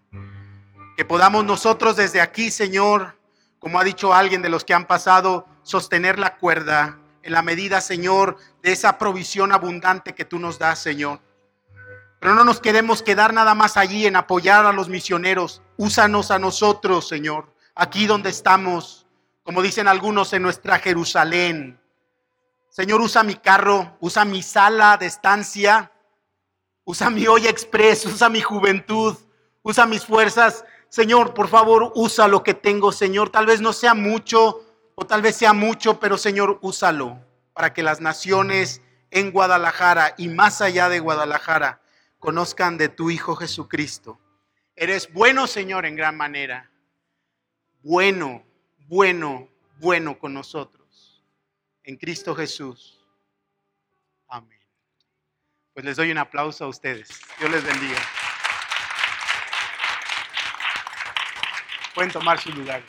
Que 0.95 1.05
podamos 1.05 1.43
nosotros 1.43 1.95
desde 1.95 2.21
aquí, 2.21 2.51
Señor, 2.51 3.19
como 3.59 3.79
ha 3.79 3.83
dicho 3.83 4.13
alguien 4.13 4.41
de 4.41 4.49
los 4.49 4.63
que 4.63 4.73
han 4.73 4.85
pasado, 4.85 5.47
sostener 5.63 6.19
la 6.19 6.37
cuerda 6.37 6.99
en 7.23 7.33
la 7.33 7.41
medida, 7.41 7.81
Señor, 7.81 8.37
de 8.61 8.71
esa 8.71 8.97
provisión 8.97 9.51
abundante 9.51 10.13
que 10.13 10.25
tú 10.25 10.39
nos 10.39 10.59
das, 10.59 10.79
Señor. 10.79 11.19
Pero 12.19 12.35
no 12.35 12.43
nos 12.43 12.61
queremos 12.61 13.01
quedar 13.01 13.33
nada 13.33 13.55
más 13.55 13.77
allí 13.77 14.05
en 14.05 14.15
apoyar 14.15 14.65
a 14.65 14.71
los 14.71 14.89
misioneros. 14.89 15.61
Úsanos 15.77 16.31
a 16.31 16.39
nosotros, 16.39 17.07
Señor, 17.07 17.53
aquí 17.73 18.05
donde 18.05 18.29
estamos, 18.29 19.07
como 19.43 19.61
dicen 19.61 19.87
algunos, 19.87 20.31
en 20.33 20.43
nuestra 20.43 20.79
Jerusalén. 20.79 21.79
Señor, 22.69 23.01
usa 23.01 23.23
mi 23.23 23.35
carro, 23.35 23.97
usa 23.99 24.25
mi 24.25 24.41
sala 24.43 24.97
de 24.97 25.07
estancia, 25.07 25.91
usa 26.85 27.09
mi 27.09 27.27
olla 27.27 27.49
express, 27.49 28.05
usa 28.05 28.29
mi 28.29 28.41
juventud, 28.41 29.17
usa 29.63 29.85
mis 29.85 30.05
fuerzas. 30.05 30.63
Señor, 30.87 31.33
por 31.33 31.49
favor, 31.49 31.91
usa 31.95 32.27
lo 32.27 32.43
que 32.43 32.53
tengo, 32.53 32.91
Señor. 32.91 33.29
Tal 33.29 33.45
vez 33.45 33.59
no 33.59 33.73
sea 33.73 33.93
mucho, 33.93 34.63
o 34.95 35.05
tal 35.05 35.21
vez 35.21 35.35
sea 35.35 35.51
mucho, 35.51 35.99
pero 35.99 36.17
Señor, 36.17 36.59
úsalo 36.61 37.19
para 37.53 37.73
que 37.73 37.83
las 37.83 37.99
naciones 37.99 38.81
en 39.11 39.31
Guadalajara 39.31 40.13
y 40.17 40.29
más 40.29 40.61
allá 40.61 40.87
de 40.89 40.99
Guadalajara 40.99 41.81
conozcan 42.19 42.77
de 42.77 42.89
tu 42.89 43.09
Hijo 43.09 43.35
Jesucristo. 43.35 44.19
Eres 44.75 45.11
bueno, 45.11 45.47
Señor, 45.47 45.85
en 45.85 45.95
gran 45.95 46.17
manera. 46.17 46.69
Bueno, 47.81 48.43
bueno, 48.87 49.47
bueno 49.79 50.17
con 50.17 50.33
nosotros. 50.33 51.23
En 51.83 51.97
Cristo 51.97 52.35
Jesús. 52.35 52.99
Amén. 54.27 54.64
Pues 55.75 55.85
les 55.85 55.97
doy 55.97 56.09
un 56.09 56.17
aplauso 56.17 56.63
a 56.63 56.67
ustedes. 56.69 57.09
Dios 57.37 57.51
les 57.51 57.61
bendiga. 57.61 57.99
Pueden 61.93 62.11
tomar 62.13 62.39
su 62.39 62.49
lugar. 62.53 62.81